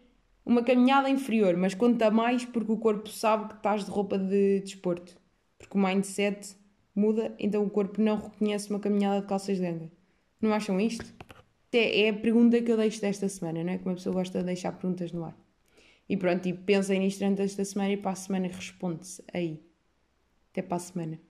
uma 0.44 0.64
caminhada 0.64 1.10
inferior, 1.10 1.56
mas 1.56 1.76
conta 1.76 2.10
mais 2.10 2.44
porque 2.44 2.72
o 2.72 2.78
corpo 2.78 3.08
sabe 3.10 3.50
que 3.50 3.56
estás 3.56 3.86
de 3.86 3.92
roupa 3.92 4.18
de 4.18 4.62
desporto. 4.62 5.16
Porque 5.60 5.78
o 5.78 5.82
mindset 5.82 6.56
muda, 6.96 7.36
então 7.38 7.64
o 7.64 7.70
corpo 7.70 8.02
não 8.02 8.18
reconhece 8.18 8.70
uma 8.70 8.80
caminhada 8.80 9.22
de 9.22 9.28
calças 9.28 9.58
de 9.58 9.64
ganga. 9.64 9.92
Não 10.42 10.52
acham 10.52 10.80
isto? 10.80 11.14
É, 11.72 12.10
a 12.10 12.14
pergunta 12.14 12.62
que 12.62 12.72
eu 12.72 12.76
deixo 12.76 13.00
desta 13.00 13.30
semana, 13.30 13.64
não 13.64 13.72
é? 13.72 13.78
Que 13.78 13.86
uma 13.86 13.94
pessoa 13.94 14.16
gosta 14.16 14.40
de 14.40 14.46
deixar 14.46 14.72
perguntas 14.74 15.12
no 15.12 15.24
ar. 15.24 15.38
E 16.12 16.18
pronto, 16.18 16.46
e 16.46 16.54
pensem 16.54 17.00
nisto 17.00 17.20
durante 17.20 17.42
esta 17.42 17.64
semana 17.64 17.94
e 17.94 17.96
para 17.96 18.12
a 18.12 18.16
semana 18.16 18.50
responde-se 18.50 19.24
aí. 19.34 19.64
Até 20.52 20.62
para 20.62 20.76
a 20.76 20.80
semana. 20.80 21.22